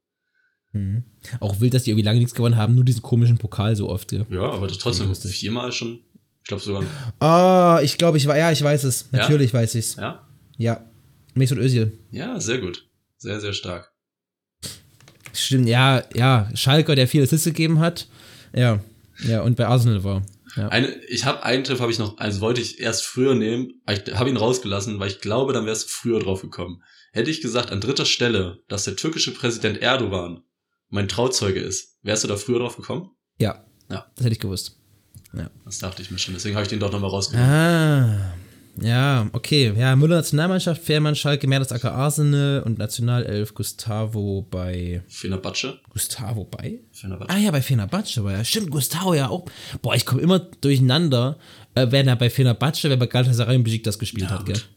[0.72, 1.04] Mhm.
[1.40, 4.08] Auch wild, dass die irgendwie lange nichts gewonnen haben, nur diesen komischen Pokal so oft.
[4.08, 4.24] Gell?
[4.30, 5.32] Ja, aber das trotzdem Lustig.
[5.32, 6.00] viermal schon.
[6.42, 6.84] Ich glaube sogar.
[7.20, 9.08] Ah, ich glaube, ich war, ja, ich weiß es.
[9.12, 9.18] Ja?
[9.18, 9.96] Natürlich weiß ich's.
[9.96, 10.26] Ja?
[10.56, 10.84] Ja.
[11.34, 11.98] Mesut Özil.
[12.10, 12.86] Ja, sehr gut.
[13.18, 13.92] Sehr, sehr stark.
[15.32, 16.48] Stimmt, ja, ja.
[16.54, 18.06] Schalker, der viele Assists gegeben hat.
[18.54, 18.80] Ja.
[19.26, 20.22] Ja, und bei Arsenal war.
[20.56, 20.68] Ja.
[20.68, 23.98] Eine, ich habe einen Tipp habe ich noch, also wollte ich erst früher nehmen, aber
[23.98, 26.82] ich habe ihn rausgelassen, weil ich glaube, dann wärst du früher drauf gekommen.
[27.12, 30.42] Hätte ich gesagt an dritter Stelle, dass der türkische Präsident Erdogan
[30.88, 33.10] mein Trauzeuge ist, wärst du da früher drauf gekommen?
[33.38, 33.64] ja.
[33.90, 34.06] Ja.
[34.16, 34.76] Das hätte ich gewusst.
[35.64, 37.50] Das dachte ich mir schon, deswegen habe ich den doch nochmal rausgenommen.
[37.50, 38.34] Ah.
[38.82, 39.72] Ja, okay.
[39.76, 45.02] Ja, Müller Nationalmannschaft, Fährmann, Schalke, Mertesacker, Arsenal und Nationalelf Gustavo bei.
[45.08, 45.78] Fenerbahce.
[45.90, 46.80] Gustavo bei?
[46.92, 47.30] Fenerbahce.
[47.30, 48.44] Ah ja, bei Fenerbahce war ja.
[48.44, 49.46] Stimmt, Gustavo ja auch.
[49.82, 51.38] Boah, ich komme immer durcheinander,
[51.74, 54.54] äh, wenn er bei Fenerbahce, wer bei Galatasaray und Besiktas gespielt Ja, hat, gell?
[54.56, 54.68] gut.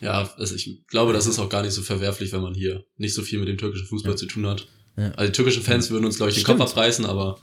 [0.00, 3.14] Ja, also ich glaube, das ist auch gar nicht so verwerflich, wenn man hier nicht
[3.14, 4.66] so viel mit dem türkischen Fußball zu tun hat.
[4.96, 5.10] Ja.
[5.12, 6.58] Also die türkischen Fans würden uns, glaube ich, den Stimmt.
[6.58, 7.38] Kopf abreißen, aber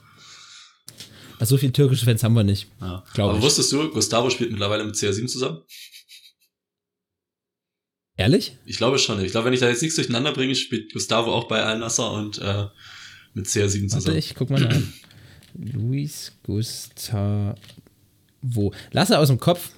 [1.38, 2.68] Also so viele türkische Fans haben wir nicht.
[2.80, 3.02] ja.
[3.16, 3.42] Aber ich.
[3.42, 5.58] wusstest du, Gustavo spielt mittlerweile mit CR7 zusammen?
[8.20, 8.54] Ehrlich?
[8.66, 9.24] Ich glaube schon.
[9.24, 12.36] Ich glaube, wenn ich da jetzt nichts durcheinander bringe, spielt Gustavo auch bei Al-Nassr und
[12.38, 12.66] äh,
[13.32, 14.18] mit CR7 Warte, zusammen.
[14.18, 14.92] ich guck mal an.
[15.54, 17.54] Luis Gustavo.
[18.92, 19.70] Lass er aus dem Kopf,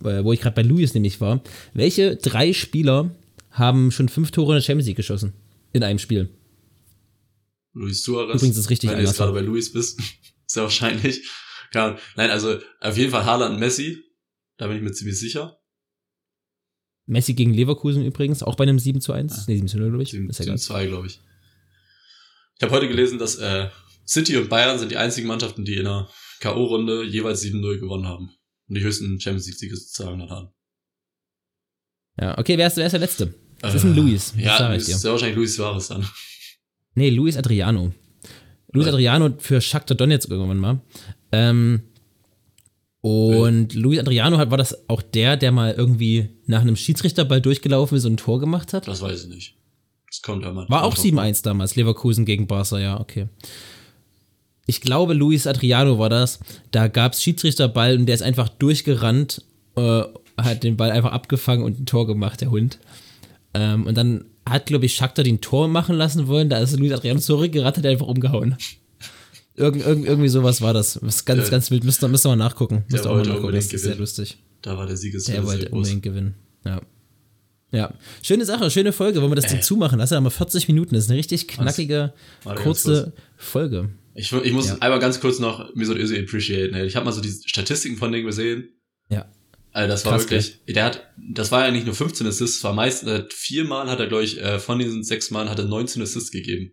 [0.00, 1.40] äh, wo ich gerade bei Luis nämlich war.
[1.74, 3.14] Welche drei Spieler
[3.52, 5.32] haben schon fünf Tore in der Champions League geschossen?
[5.72, 6.28] In einem Spiel.
[7.72, 8.34] Luis Suarez.
[8.34, 10.00] Übrigens ist richtig Wenn du jetzt gerade bei Luis bist,
[10.46, 11.22] sehr wahrscheinlich.
[11.72, 14.02] Nein, also auf jeden Fall Haaland und Messi.
[14.56, 15.56] Da bin ich mir ziemlich sicher.
[17.06, 19.46] Messi gegen Leverkusen übrigens, auch bei einem 7 zu 1.
[19.46, 20.10] Nee, 7 zu 0, glaube ich.
[20.10, 20.58] 7 Ist ja egal.
[20.58, 21.20] 2, glaube ich.
[22.56, 23.68] Ich habe heute gelesen, dass äh,
[24.06, 26.08] City und Bayern sind die einzigen Mannschaften, die in der
[26.40, 28.30] K.O.-Runde jeweils 7-0 gewonnen haben.
[28.68, 30.48] Und die höchsten Champions League-Siege sozusagen dann haben.
[32.20, 33.34] Ja, okay, wer ist, wer ist der Letzte?
[33.60, 34.34] Das ist ein Äh, Luis.
[34.36, 36.06] Ja, das ist sehr wahrscheinlich Luis Suarez dann.
[36.94, 37.92] Nee, Luis Adriano.
[38.72, 38.86] Luis.
[38.88, 40.80] Adriano für Shakhtar Donetsk irgendwann mal.
[41.32, 41.82] Ähm,
[43.06, 47.96] und Luis Adriano hat, war das auch der, der mal irgendwie nach einem Schiedsrichterball durchgelaufen
[47.96, 48.88] ist und ein Tor gemacht hat?
[48.88, 49.54] Das weiß ich nicht.
[50.10, 50.68] Das kommt ja mal.
[50.68, 53.28] War auch 7-1 damals, Leverkusen gegen Barca, ja, okay.
[54.66, 56.40] Ich glaube, Luis Adriano war das.
[56.72, 59.44] Da gab es Schiedsrichterball und der ist einfach durchgerannt,
[59.76, 60.02] äh,
[60.36, 62.80] hat den Ball einfach abgefangen und ein Tor gemacht, der Hund.
[63.54, 66.48] Ähm, und dann hat, glaube ich, Shakhtar den Tor machen lassen wollen.
[66.48, 68.56] Da ist Luis Adriano zurückgerannt, hat er einfach umgehauen.
[69.56, 70.94] Irgend, irgend, irgendwie sowas war das.
[70.94, 71.84] Das ist ganz, Der- ganz wild.
[71.84, 72.84] Müsst ihr, müsst ihr mal nachgucken.
[72.90, 73.54] Müsst ihr auch mal nachgucken.
[73.54, 74.36] Das ist sehr lustig.
[74.62, 75.72] Da war der Sieges Der sehr wollte groß.
[75.78, 76.34] unbedingt gewinnen.
[76.64, 76.80] Ja.
[77.72, 79.20] Ja, schöne Sache, schöne Folge.
[79.20, 79.62] Wollen wir das Ding Ey.
[79.62, 79.98] zumachen?
[79.98, 80.94] Das ist ja mal 40 Minuten.
[80.94, 82.12] Das ist eine richtig knackige,
[82.44, 83.90] Warte, kurze Folge.
[84.14, 84.76] Ich, ich muss Ja.
[84.80, 86.74] einmal ganz kurz noch Mesut Özil appreciaten.
[86.74, 86.86] ey.
[86.86, 88.68] Ich habe mal so die Statistiken von dem gesehen.
[89.10, 89.26] Ja.
[89.72, 91.02] Also das war Krass, wirklich, der hat,
[91.34, 94.40] das war ja nicht nur 15 Assists, war meist, äh, viermal hat er, glaube ich,
[94.40, 96.72] äh, von diesen sechs Malen hat er 19 Assists gegeben.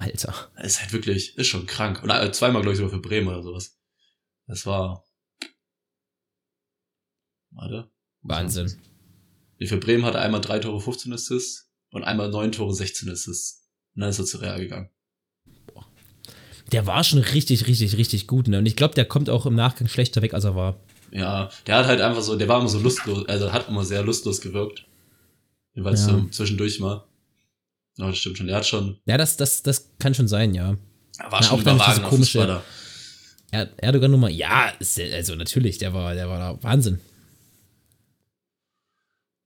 [0.00, 0.34] Alter.
[0.56, 2.02] Das ist halt wirklich, ist schon krank.
[2.02, 3.78] Oder äh, zweimal, glaube ich, sogar für Bremen oder sowas.
[4.46, 5.04] Das war,
[7.50, 7.90] warte.
[8.22, 8.76] Wahnsinn.
[9.58, 13.10] Nee, für Bremen hat er einmal drei Tore 15 Assists und einmal neun Tore 16
[13.10, 13.68] Assists.
[13.94, 14.90] Und dann ist er zu Real gegangen.
[16.72, 18.48] Der war schon richtig, richtig, richtig gut.
[18.48, 18.58] Ne?
[18.58, 20.80] Und ich glaube, der kommt auch im Nachgang schlechter weg, als er war.
[21.10, 24.02] Ja, der hat halt einfach so, der war immer so lustlos, also hat immer sehr
[24.04, 24.86] lustlos gewirkt.
[25.74, 26.10] Jeweils Ja.
[26.12, 27.04] so zwischendurch mal.
[27.96, 28.46] Ja, das stimmt schon.
[28.46, 30.76] Der hat schon, Ja, das, das, das kann schon sein, ja.
[31.18, 32.64] er war Na, schon überragender komische- Fußballer.
[33.52, 37.00] Er, Erdogan Nummer, ja, also natürlich, der war, der war da Wahnsinn.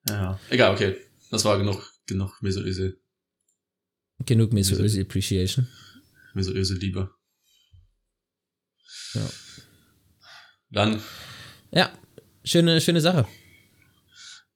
[0.09, 0.39] Ja.
[0.51, 0.97] Egal, okay.
[1.31, 3.01] Das war genug, genug Mesut Özil.
[4.27, 5.67] Genug Mesut Özil Appreciation.
[6.35, 7.11] Mesut Özil Liebe.
[9.15, 9.29] Ja.
[10.71, 11.01] Dann,
[11.73, 11.91] Ja,
[12.45, 13.27] schöne, schöne Sache.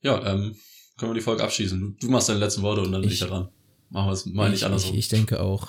[0.02, 0.56] ja, ähm,
[0.98, 1.80] können wir die Folge abschließen.
[1.80, 3.48] Du, du machst deine letzten Worte und dann bin ich Ich- daran.
[3.90, 4.92] Machen wir es mal nicht ich, andersrum.
[4.92, 5.68] Ich, ich denke auch.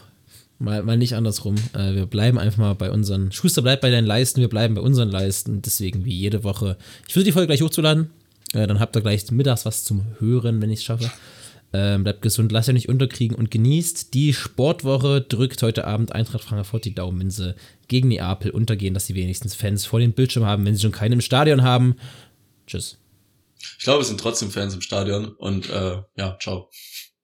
[0.57, 1.55] Mal, mal nicht andersrum.
[1.73, 3.31] Äh, wir bleiben einfach mal bei unseren.
[3.31, 5.61] Schuster bleibt bei deinen Leisten, wir bleiben bei unseren Leisten.
[5.61, 6.77] Deswegen wie jede Woche.
[7.07, 8.09] Ich würde die Folge gleich hochzuladen.
[8.53, 11.09] Äh, dann habt ihr gleich mittags was zum Hören, wenn ich es schaffe.
[11.71, 15.21] Ähm, bleibt gesund, lasst euch nicht unterkriegen und genießt die Sportwoche.
[15.21, 17.55] Drückt heute Abend Eintracht Frankfurt die Daumen, wenn sie
[17.87, 21.13] gegen Neapel untergehen, dass sie wenigstens Fans vor dem Bildschirm haben, wenn sie schon keine
[21.13, 21.95] im Stadion haben.
[22.65, 22.97] Tschüss.
[23.77, 26.69] Ich glaube, es sind trotzdem Fans im Stadion und äh, ja, ciao.